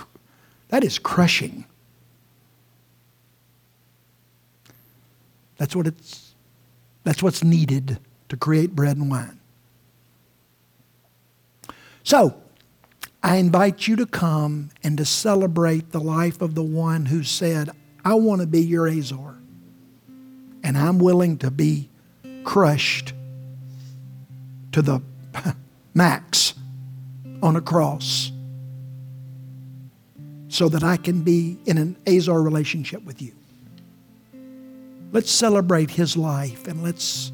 that 0.70 0.86
is 0.86 1.00
crushing. 1.00 1.66
That's 5.58 5.76
what 5.76 5.86
it's 5.86 6.34
that's 7.04 7.24
what's 7.24 7.44
needed 7.44 7.98
to 8.30 8.38
create 8.38 8.76
bread 8.76 8.96
and 8.96 9.10
wine. 9.10 9.40
So, 12.04 12.36
I 13.22 13.38
invite 13.38 13.88
you 13.88 13.96
to 13.98 14.06
come 14.06 14.70
and 14.84 14.98
to 14.98 15.06
celebrate 15.06 15.92
the 15.92 16.00
life 16.00 16.42
of 16.42 16.56
the 16.56 16.64
one 16.64 17.08
who 17.08 17.24
said, 17.24 17.72
I 18.06 18.14
want 18.14 18.42
to 18.42 18.48
be 18.48 18.62
your 18.62 18.88
Azor. 18.88 19.39
And 20.64 20.78
I'm 20.78 21.00
willing 21.00 21.38
to 21.40 21.52
be 21.52 21.90
crushed 22.44 23.14
to 24.72 24.82
the 24.82 25.02
max 25.94 26.54
on 27.42 27.56
a 27.56 27.62
cross 27.62 28.32
so 30.48 30.68
that 30.70 30.84
I 30.84 30.98
can 30.98 31.22
be 31.22 31.58
in 31.66 31.78
an 31.78 31.96
Azor 32.06 32.42
relationship 32.42 33.04
with 33.06 33.22
you. 33.22 33.34
Let's 35.12 35.32
celebrate 35.32 35.90
his 35.90 36.18
life 36.18 36.68
and 36.68 36.84
let's 36.84 37.32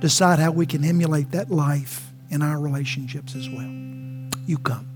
decide 0.00 0.38
how 0.38 0.52
we 0.52 0.66
can 0.66 0.84
emulate 0.84 1.30
that 1.32 1.50
life 1.50 2.12
in 2.30 2.42
our 2.42 2.58
relationships 2.58 3.34
as 3.34 3.48
well. 3.48 3.70
You 4.46 4.58
come. 4.58 4.87